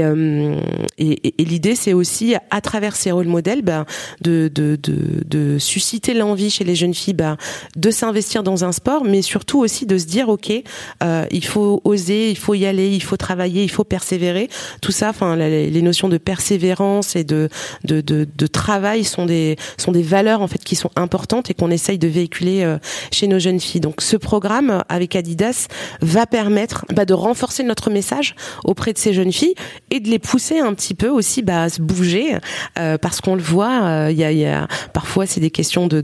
et, 0.98 1.44
l'idée 1.44 1.74
c'est 1.74 1.92
aussi 1.92 2.34
à 2.50 2.60
travers 2.60 2.96
ces 2.96 3.12
rôles 3.12 3.26
modèles 3.26 3.62
ben, 3.62 3.86
de, 4.20 5.56
susciter 5.58 6.14
l'envie 6.14 6.50
chez 6.50 6.64
les 6.64 6.74
jeunes 6.74 6.94
filles 6.94 7.14
ben, 7.14 7.36
de 7.76 7.90
s'investir 7.90 8.42
dans 8.42 8.64
un 8.64 8.72
sport 8.72 9.04
mais 9.04 9.22
surtout 9.22 9.60
aussi 9.60 9.86
de 9.86 9.98
se 9.98 10.06
dire 10.06 10.28
ok 10.28 10.52
euh, 11.02 11.26
il 11.30 11.44
faut 11.44 11.80
oser 11.84 12.30
il 12.30 12.38
faut 12.38 12.54
y 12.54 12.66
aller 12.66 12.88
il 12.88 13.02
faut 13.02 13.16
travailler 13.16 13.62
il 13.62 13.70
faut 13.70 13.84
persévérer. 13.84 14.48
Tout 14.80 14.92
ça 14.92 15.10
enfin 15.10 15.36
les 15.36 15.82
notions 15.82 16.08
de 16.08 16.18
persévérance 16.18 17.16
et 17.16 17.24
de, 17.24 17.48
travail 18.52 19.04
sont 19.04 19.26
des, 19.26 19.56
sont 19.76 19.92
des 19.92 20.02
valeurs 20.02 20.42
en 20.42 20.48
fait 20.48 20.62
qui 20.62 20.76
sont 20.76 20.90
importantes 20.96 21.50
et 21.50 21.54
qu'on 21.54 21.67
essaye 21.70 21.98
de 21.98 22.08
véhiculer 22.08 22.62
euh, 22.62 22.78
chez 23.12 23.26
nos 23.26 23.38
jeunes 23.38 23.60
filles. 23.60 23.80
Donc 23.80 24.00
ce 24.00 24.16
programme 24.16 24.82
avec 24.88 25.16
Adidas 25.16 25.68
va 26.00 26.26
permettre 26.26 26.84
bah, 26.94 27.04
de 27.04 27.14
renforcer 27.14 27.62
notre 27.62 27.90
message 27.90 28.34
auprès 28.64 28.92
de 28.92 28.98
ces 28.98 29.12
jeunes 29.12 29.32
filles 29.32 29.54
et 29.90 30.00
de 30.00 30.08
les 30.08 30.18
pousser 30.18 30.58
un 30.58 30.74
petit 30.74 30.94
peu 30.94 31.08
aussi 31.08 31.42
bah, 31.42 31.64
à 31.64 31.68
se 31.68 31.80
bouger 31.80 32.36
euh, 32.78 32.98
parce 32.98 33.20
qu'on 33.20 33.34
le 33.34 33.42
voit, 33.42 33.82
euh, 33.82 34.12
y, 34.12 34.44
a, 34.44 34.68
parfois 34.92 35.26
c'est 35.26 35.40
des 35.40 35.50
questions 35.50 35.86
de, 35.86 36.02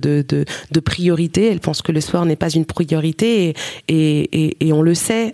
priorité. 0.84 1.50
Elles 1.50 1.60
pensent 1.60 1.82
que 1.82 1.92
le 1.92 2.00
sport 2.00 2.26
n'est 2.26 2.36
pas 2.36 2.50
une 2.50 2.66
priorité 2.66 3.54
et, 3.88 4.72
on 4.72 4.82
le 4.82 4.94
sait, 4.94 5.32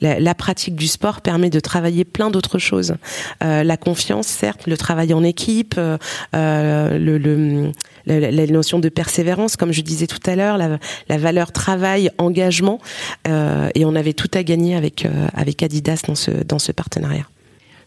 la, 0.00 0.34
pratique 0.34 0.74
du 0.74 0.86
sport 0.86 1.20
permet 1.20 1.50
de 1.50 1.60
travailler 1.60 2.04
plein 2.04 2.30
d'autres 2.30 2.58
choses. 2.58 2.96
La 3.40 3.76
confiance, 3.76 4.26
certes, 4.26 4.66
le 4.66 4.76
travail 4.76 5.14
en 5.14 5.22
équipe, 5.22 5.80
le, 6.32 7.72
la, 8.06 8.46
notion 8.46 8.78
de 8.78 8.88
persévérance, 8.88 9.56
comme 9.56 9.72
je 9.72 9.82
disais 9.82 10.06
tout 10.06 10.20
à 10.26 10.36
l'heure, 10.36 10.56
la, 10.58 10.78
la, 11.08 11.18
valeur 11.18 11.52
travail, 11.52 12.10
engagement, 12.18 12.80
et 13.26 13.84
on 13.84 13.94
avait 13.94 14.12
tout 14.12 14.30
à 14.34 14.42
gagner 14.42 14.76
avec 14.76 15.06
avec 15.34 15.62
Adidas 15.62 16.02
dans 16.06 16.14
ce 16.14 16.30
dans 16.30 16.58
ce 16.58 16.72
partenariat. 16.72 17.26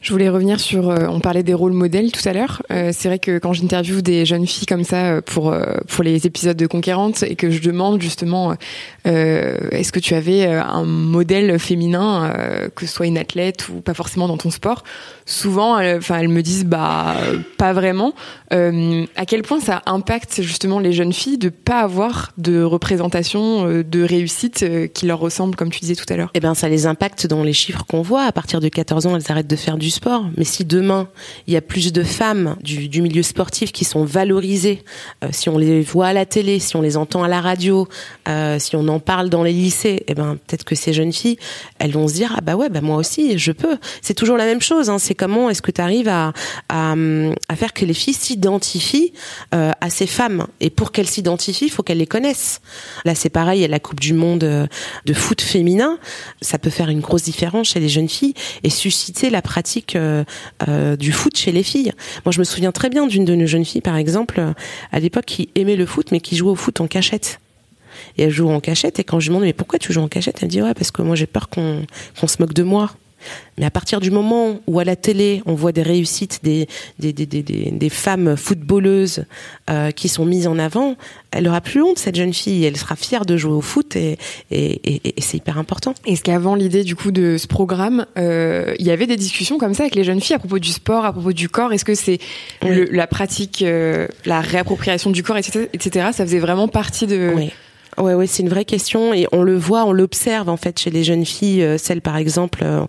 Je 0.02 0.14
voulais 0.14 0.30
revenir 0.30 0.62
sur, 0.62 0.88
on 0.88 1.20
parlait 1.20 1.44
des 1.44 1.54
rôles 1.54 1.74
modèles 1.74 2.14
tout 2.14 2.28
à 2.28 2.32
l'heure. 2.32 2.62
c'est 2.70 3.10
vrai 3.10 3.20
que 3.20 3.38
quand 3.38 3.52
j'interviewe 3.52 4.02
des 4.02 4.26
jeunes 4.26 4.48
filles 4.48 4.66
comme 4.66 4.86
ça 4.86 5.22
pour 5.22 5.54
pour 5.88 6.04
les 6.06 6.26
épisodes 6.26 6.56
de 6.56 6.68
Conquérante 6.68 7.24
et 7.24 7.36
que 7.36 7.50
je 7.50 7.62
demande 7.62 8.02
justement, 8.02 8.56
est-ce 9.04 9.92
que 9.92 10.00
tu 10.00 10.14
avais 10.14 10.46
un 10.46 10.86
modèle 10.86 11.60
féminin, 11.60 12.34
que 12.76 12.86
ce 12.86 12.94
soit 12.94 13.08
une 13.08 13.18
athlète 13.18 13.68
ou 13.68 13.82
pas 13.82 13.94
forcément 13.94 14.30
dans 14.30 14.38
ton 14.38 14.52
sport, 14.52 14.84
souvent, 15.30 15.76
enfin 15.98 16.20
elles, 16.20 16.30
me 16.30 16.42
disent 16.42 16.66
bah 16.66 17.16
pas 17.58 17.74
vraiment. 17.74 18.14
à 18.52 19.26
quel 19.28 19.42
point 19.44 19.60
ça 19.60 19.82
impacte 19.86 20.42
justement 20.42 20.80
les 20.80 20.94
jeunes 20.94 21.14
filles 21.14 21.38
de 21.38 21.50
pas 21.50 21.82
avoir 21.82 22.32
de 22.38 22.62
représentation 22.62 23.84
de 23.84 24.04
réussite 24.04 24.66
qui 24.94 25.06
leur 25.06 25.20
ressemble, 25.20 25.56
comme 25.56 25.70
tu 25.70 25.80
disais 25.80 25.96
tout 25.96 26.12
à 26.12 26.16
l'heure? 26.16 26.32
Eh 26.34 26.40
ben, 26.40 26.54
ça 26.54 26.70
les 26.70 26.86
impacte 26.86 27.28
dans 27.28 27.44
les 27.44 27.54
chiffres 27.54 27.86
qu'on 27.86 28.02
voit. 28.02 28.24
À 28.24 28.32
partir 28.32 28.60
de 28.60 28.70
14 28.70 29.06
ans, 29.06 29.16
elles 29.16 29.32
arrêtent 29.32 29.48
de 29.48 29.56
faire 29.56 29.78
du 29.78 29.90
sport. 29.90 30.26
Mais 30.38 30.44
si 30.44 30.66
demain, 30.66 31.08
il 31.48 31.54
y 31.54 31.58
a 31.58 31.62
plus 31.62 31.92
de 31.94 32.04
femmes 32.04 32.56
du, 32.62 33.02
milieu 33.02 33.24
sportif 33.24 33.72
qui 33.72 33.86
sont 33.86 34.04
valorisées, 34.04 34.84
euh, 35.24 35.30
si 35.32 35.50
on 35.50 35.58
les 35.58 35.82
voit 35.82 36.08
à 36.08 36.14
la 36.14 36.26
télé, 36.26 36.60
si 36.60 36.76
on 36.76 36.82
les 36.82 36.98
entend 36.98 37.24
à 37.24 37.28
la 37.28 37.42
radio, 37.42 37.88
euh, 38.28 38.60
si 38.60 38.76
on 38.76 38.88
en 38.88 39.00
parle 39.00 39.30
dans 39.30 39.44
les 39.44 39.54
lycées, 39.54 40.04
eh 40.08 40.14
ben, 40.14 40.38
peut-être 40.48 40.64
que 40.64 40.76
ces 40.76 40.94
jeunes 40.94 41.14
filles, 41.14 41.38
elles 41.80 41.92
vont 41.92 42.08
se 42.08 42.14
dire, 42.14 42.34
ah 42.38 42.42
bah 42.42 42.56
ouais, 42.56 42.70
bah 42.70 42.82
moi 42.82 42.98
aussi, 42.98 43.38
je 43.38 43.52
peux. 43.52 43.78
C'est 44.02 44.14
toujours 44.14 44.38
la 44.38 44.46
même 44.46 44.62
chose. 44.62 44.90
Hein. 44.90 45.00
Comment 45.20 45.50
est-ce 45.50 45.62
que 45.62 45.72
tu 45.72 45.82
arrives 45.82 46.08
à, 46.08 46.32
faire 46.70 47.74
que 47.74 47.84
les 47.84 47.94
filles 47.94 48.14
s'identifient 48.14 49.12
euh, 49.54 49.72
à 49.82 49.90
ces 49.90 50.08
femmes? 50.08 50.48
Et 50.62 50.70
pour 50.70 50.94
qu'elles 50.94 51.10
s'identifient, 51.10 51.66
il 51.66 51.72
faut 51.72 51.84
qu'elles 51.84 51.98
les 51.98 52.08
connaissent. 52.08 52.62
Là, 53.04 53.16
c'est 53.16 53.30
pareil, 53.30 53.60
il 53.60 53.62
y 53.64 53.66
a 53.66 53.68
la 53.68 53.82
Coupe 53.82 54.00
du 54.00 54.14
Monde 54.14 54.40
de 54.40 55.14
foot 55.14 55.42
féminin, 55.42 56.00
ça 56.42 56.58
peut 56.58 56.70
faire 56.70 56.90
une 56.90 57.02
grosse 57.02 57.24
différence 57.24 57.70
chez 57.70 57.82
les 57.82 57.90
jeunes 57.90 58.08
filles 58.08 58.34
et 58.64 58.70
susciter 58.70 59.30
la 59.30 59.42
pratique 59.42 59.98
euh, 59.98 60.24
euh, 60.70 60.96
du 60.96 61.12
foot 61.12 61.36
chez 61.36 61.52
les 61.52 61.64
filles. 61.64 61.92
Moi, 62.26 62.32
je 62.32 62.40
me 62.40 62.46
souviens 62.46 62.72
très 62.72 62.90
bien 62.90 63.06
d'une 63.06 63.26
de 63.26 63.36
nos 63.36 63.46
jeunes 63.46 63.66
filles, 63.66 63.82
par 63.82 63.98
exemple, 63.98 64.42
à 64.94 65.00
l'époque, 65.00 65.26
qui 65.26 65.50
aimait 65.56 65.76
le 65.76 65.86
foot, 65.86 66.14
mais 66.14 66.22
qui 66.22 66.38
jouait 66.38 66.52
au 66.52 66.56
foot 66.56 66.80
en 66.80 66.88
cachette. 66.88 67.42
Et 68.18 68.24
elle 68.24 68.32
joue 68.32 68.50
en 68.50 68.62
cachette, 68.62 69.00
et 69.00 69.04
quand 69.04 69.20
je 69.20 69.26
lui 69.26 69.30
demande, 69.36 69.44
mais 69.44 69.54
pourquoi 69.54 69.80
tu 69.80 69.92
joues 69.92 70.02
en 70.02 70.08
cachette? 70.08 70.40
Elle 70.42 70.48
dit, 70.48 70.62
ouais, 70.62 70.74
parce 70.74 70.92
que 70.92 71.02
moi, 71.02 71.18
j'ai 71.18 71.28
peur 71.28 71.50
qu'on 71.50 71.86
se 72.26 72.38
moque 72.40 72.54
de 72.54 72.64
moi. 72.64 72.92
Mais 73.58 73.66
à 73.66 73.72
partir 73.72 74.00
du 74.00 74.12
moment 74.12 74.60
où 74.68 74.80
à 74.80 74.84
la 74.84 74.96
télé 74.96 75.42
on 75.46 75.54
voit 75.54 75.72
des 75.72 75.82
réussites 75.82 76.40
des 76.44 76.68
des, 77.00 77.14
des, 77.14 77.26
des, 77.26 77.44
des 77.44 77.90
femmes 77.90 78.36
footballeuses 78.36 79.26
euh, 79.70 79.92
qui 79.92 80.10
sont 80.10 80.26
mises 80.26 80.48
en 80.48 80.58
avant, 80.60 80.96
elle 81.32 81.48
aura 81.48 81.62
plus 81.62 81.82
honte 81.82 82.00
cette 82.00 82.16
jeune 82.16 82.34
fille. 82.34 82.66
Elle 82.66 82.78
sera 82.78 82.96
fière 82.96 83.26
de 83.26 83.38
jouer 83.38 83.54
au 83.54 83.62
foot 83.62 83.96
et, 83.96 84.18
et, 84.52 85.02
et, 85.18 85.22
c'est 85.22 85.38
hyper 85.38 85.58
important. 85.58 85.94
Est-ce 86.06 86.24
qu'avant 86.24 86.56
l'idée 86.56 86.84
du 86.84 86.96
coup 86.96 87.12
de 87.12 87.38
ce 87.38 87.48
programme, 87.48 88.06
euh, 88.18 88.74
il 88.80 88.86
y 88.86 88.92
avait 88.92 89.08
des 89.08 89.18
discussions 89.18 89.58
comme 89.58 89.74
ça 89.74 89.84
avec 89.84 89.96
les 89.96 90.04
jeunes 90.04 90.22
filles 90.22 90.36
à 90.36 90.40
propos 90.40 90.60
du 90.60 90.70
sport, 90.70 91.06
à 91.06 91.14
propos 91.14 91.34
du 91.34 91.50
corps? 91.50 91.74
Est-ce 91.74 91.86
que 91.86 91.96
c'est 91.96 92.20
la 92.62 93.08
pratique, 93.08 93.62
euh, 93.62 94.08
la 94.26 94.42
réappropriation 94.42 95.12
du 95.12 95.24
corps, 95.24 95.38
etc., 95.38 95.68
etc. 95.74 96.10
Ça 96.14 96.26
faisait 96.26 96.40
vraiment 96.40 96.68
partie 96.68 97.08
de 97.08 97.32
oui. 97.36 97.52
Ouais, 98.00 98.14
ouais, 98.14 98.28
c'est 98.28 98.44
une 98.44 98.50
vraie 98.50 98.64
question 98.64 99.14
et 99.14 99.28
on 99.34 99.44
le 99.44 99.58
voit, 99.58 99.84
on 99.84 99.92
l'observe 99.92 100.48
en 100.48 100.56
fait 100.56 100.80
chez 100.80 100.90
les 100.90 101.04
jeunes 101.04 101.26
filles. 101.26 101.64
Euh, 101.64 101.78
celles, 101.78 102.00
par 102.00 102.16
exemple, 102.16 102.62
euh, 102.64 102.86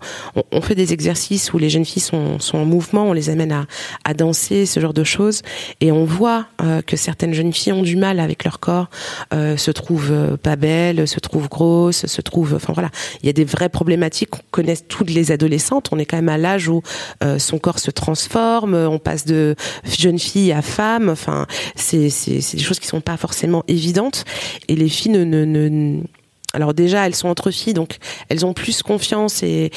on, 0.53 0.61
fait 0.61 0.73
des 0.73 0.93
exercices 0.93 1.51
où 1.51 1.57
les 1.57 1.69
jeunes 1.69 1.83
filles 1.83 2.01
sont, 2.01 2.37
en 2.53 2.65
mouvement, 2.65 3.09
on 3.09 3.13
les 3.13 3.29
amène 3.29 3.51
à, 3.51 3.65
à 4.05 4.13
danser, 4.13 4.65
ce 4.65 4.79
genre 4.79 4.93
de 4.93 5.03
choses, 5.03 5.41
et 5.81 5.91
on 5.91 6.05
voit 6.05 6.45
euh, 6.61 6.81
que 6.81 6.95
certaines 6.95 7.33
jeunes 7.33 7.51
filles 7.51 7.73
ont 7.73 7.81
du 7.81 7.97
mal 7.97 8.21
avec 8.21 8.45
leur 8.45 8.61
corps, 8.61 8.89
se 9.31 9.71
trouvent 9.71 10.37
pas 10.37 10.55
belles, 10.55 11.07
se 11.07 11.19
trouvent 11.19 11.49
grosses, 11.49 12.05
se 12.05 12.21
trouvent, 12.21 12.53
enfin 12.53 12.71
voilà, 12.73 12.89
il 13.21 13.25
y 13.25 13.29
a 13.29 13.33
des 13.33 13.43
vraies 13.43 13.69
problématiques 13.69 14.29
qu'on 14.29 14.39
connaît 14.51 14.77
toutes 14.77 15.09
les 15.09 15.31
adolescentes. 15.31 15.89
On 15.91 15.99
est 15.99 16.05
quand 16.05 16.17
même 16.17 16.29
à 16.29 16.37
l'âge 16.37 16.69
où 16.69 16.81
son 17.37 17.59
corps 17.59 17.79
se 17.79 17.91
transforme, 17.91 18.75
on 18.75 18.99
passe 18.99 19.25
de 19.25 19.55
jeune 19.97 20.19
fille 20.19 20.51
à 20.51 20.61
femme. 20.61 21.09
Enfin, 21.09 21.47
c'est 21.75 22.09
des 22.27 22.63
choses 22.63 22.79
qui 22.79 22.87
sont 22.87 23.01
pas 23.01 23.17
forcément 23.17 23.63
évidentes 23.67 24.25
et 24.67 24.75
les 24.75 24.89
alors 26.53 26.73
déjà, 26.73 27.05
elles 27.07 27.15
sont 27.15 27.29
entre 27.29 27.51
filles, 27.51 27.73
donc 27.73 27.97
elles 28.29 28.45
ont 28.45 28.53
plus 28.53 28.83
confiance 28.83 29.41
et, 29.43 29.71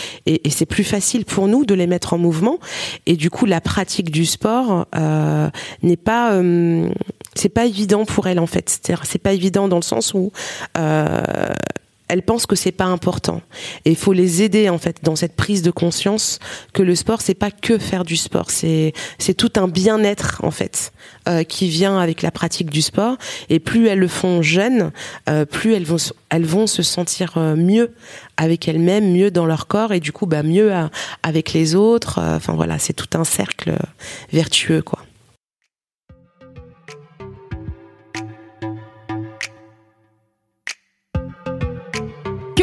c'est 0.51 0.67
plus 0.67 0.85
facile 0.85 1.25
pour 1.25 1.49
nous 1.49 1.65
de 1.65 1.75
les 1.75 1.87
mettre 1.87 2.15
en 2.15 2.19
mouvement. 2.19 2.59
Et 3.07 3.17
du 3.17 3.31
coup, 3.31 3.47
la 3.47 3.61
pratique 3.61 4.11
du 4.11 4.27
sport 4.27 4.87
euh, 4.97 5.49
n'est 5.83 5.97
pas, 5.97 6.33
euh, 6.33 6.89
c'est 7.35 7.49
pas 7.49 7.67
évident 7.67 8.05
pour 8.05 8.27
elles 8.27 8.41
en 8.41 8.47
fait. 8.47 8.81
C'est 9.05 9.19
pas 9.19 9.33
évident 9.33 9.69
dans 9.69 9.77
le 9.77 9.83
sens 9.83 10.15
où 10.15 10.33
euh, 10.79 11.23
elles 12.15 12.23
pensent 12.23 12.47
que 12.47 12.55
c'est 12.55 12.71
pas 12.71 12.85
important. 12.85 13.43
Et 13.85 13.91
il 13.91 13.97
faut 13.97 14.13
les 14.13 14.43
aider 14.43 14.69
en 14.69 14.79
fait 14.79 14.99
dans 15.03 15.17
cette 15.17 15.35
prise 15.35 15.63
de 15.63 15.73
conscience 15.73 16.39
que 16.73 16.83
le 16.83 16.95
sport 16.95 17.21
c'est 17.21 17.35
pas 17.35 17.51
que 17.51 17.77
faire 17.77 18.05
du 18.05 18.17
sport, 18.17 18.53
c'est 18.53 18.93
c'est 19.19 19.35
tout 19.35 19.53
un 19.57 19.67
bien-être 19.67 20.41
en 20.45 20.53
fait 20.53 20.93
euh, 21.29 21.43
qui 21.43 21.69
vient 21.69 21.99
avec 21.99 22.23
la 22.23 22.31
pratique 22.31 22.71
du 22.71 22.83
sport. 22.83 23.17
Et 23.51 23.59
plus 23.59 23.89
elles 23.89 23.99
le 23.99 24.07
font 24.07 24.43
jeunes, 24.43 24.93
euh, 25.29 25.45
plus 25.45 25.75
elles 25.75 25.85
vont 25.85 25.97
elles 26.29 26.47
vont 26.47 26.69
se 26.69 26.85
sentir 26.85 27.33
euh, 27.37 27.57
mieux 27.57 27.95
avec 28.37 28.69
elles-mêmes, 28.69 29.13
mieux 29.13 29.33
dans 29.33 29.47
leur 29.47 29.67
corps 29.67 29.93
et 29.93 29.99
du 29.99 30.13
coup 30.13 30.27
bah 30.27 30.45
mieux 30.45 30.73
avec 31.25 31.53
les 31.53 31.75
autres. 31.75 32.21
Enfin 32.21 32.55
voilà, 32.55 32.79
c'est 32.79 32.93
tout 32.93 33.19
un 33.19 33.25
cercle 33.25 33.77
vertueux 34.33 34.83
quoi. 34.83 35.01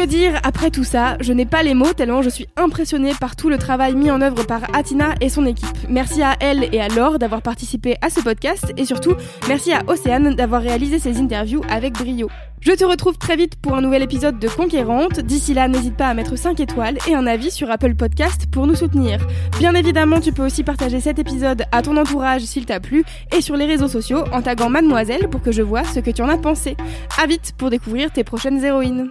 Dire 0.08 0.40
après 0.42 0.70
tout 0.70 0.82
ça? 0.82 1.16
Je 1.20 1.32
n'ai 1.32 1.46
pas 1.46 1.62
les 1.62 1.74
mots 1.74 1.92
tellement 1.92 2.22
je 2.22 2.28
suis 2.28 2.48
impressionnée 2.56 3.12
par 3.20 3.36
tout 3.36 3.48
le 3.48 3.56
travail 3.56 3.94
mis 3.94 4.10
en 4.10 4.20
œuvre 4.20 4.44
par 4.44 4.62
Atina 4.74 5.14
et 5.20 5.28
son 5.28 5.46
équipe. 5.46 5.68
Merci 5.88 6.22
à 6.22 6.36
elle 6.40 6.68
et 6.74 6.80
à 6.80 6.88
Laure 6.88 7.20
d'avoir 7.20 7.40
participé 7.40 7.96
à 8.02 8.10
ce 8.10 8.20
podcast 8.20 8.72
et 8.76 8.84
surtout 8.84 9.14
merci 9.48 9.72
à 9.72 9.82
Océane 9.86 10.34
d'avoir 10.34 10.60
réalisé 10.60 10.98
ces 10.98 11.18
interviews 11.18 11.62
avec 11.70 11.92
brio. 11.94 12.28
Je 12.60 12.72
te 12.72 12.84
retrouve 12.84 13.16
très 13.16 13.36
vite 13.36 13.54
pour 13.56 13.76
un 13.76 13.80
nouvel 13.80 14.02
épisode 14.02 14.40
de 14.40 14.48
Conquérante. 14.48 15.20
D'ici 15.20 15.54
là, 15.54 15.68
n'hésite 15.68 15.96
pas 15.96 16.08
à 16.08 16.14
mettre 16.14 16.36
5 16.36 16.58
étoiles 16.58 16.98
et 17.08 17.14
un 17.14 17.26
avis 17.26 17.52
sur 17.52 17.70
Apple 17.70 17.94
Podcast 17.94 18.46
pour 18.50 18.66
nous 18.66 18.74
soutenir. 18.76 19.20
Bien 19.60 19.74
évidemment, 19.74 20.20
tu 20.20 20.32
peux 20.32 20.44
aussi 20.44 20.64
partager 20.64 21.00
cet 21.00 21.20
épisode 21.20 21.62
à 21.70 21.80
ton 21.80 21.96
entourage 21.96 22.42
s'il 22.42 22.66
t'a 22.66 22.80
plu 22.80 23.04
et 23.36 23.40
sur 23.40 23.56
les 23.56 23.66
réseaux 23.66 23.88
sociaux 23.88 24.24
en 24.32 24.42
taguant 24.42 24.68
Mademoiselle 24.68 25.28
pour 25.28 25.42
que 25.42 25.52
je 25.52 25.62
vois 25.62 25.84
ce 25.84 26.00
que 26.00 26.10
tu 26.10 26.22
en 26.22 26.28
as 26.28 26.38
pensé. 26.38 26.76
À 27.22 27.26
vite 27.26 27.54
pour 27.56 27.70
découvrir 27.70 28.10
tes 28.10 28.24
prochaines 28.24 28.62
héroïnes. 28.62 29.10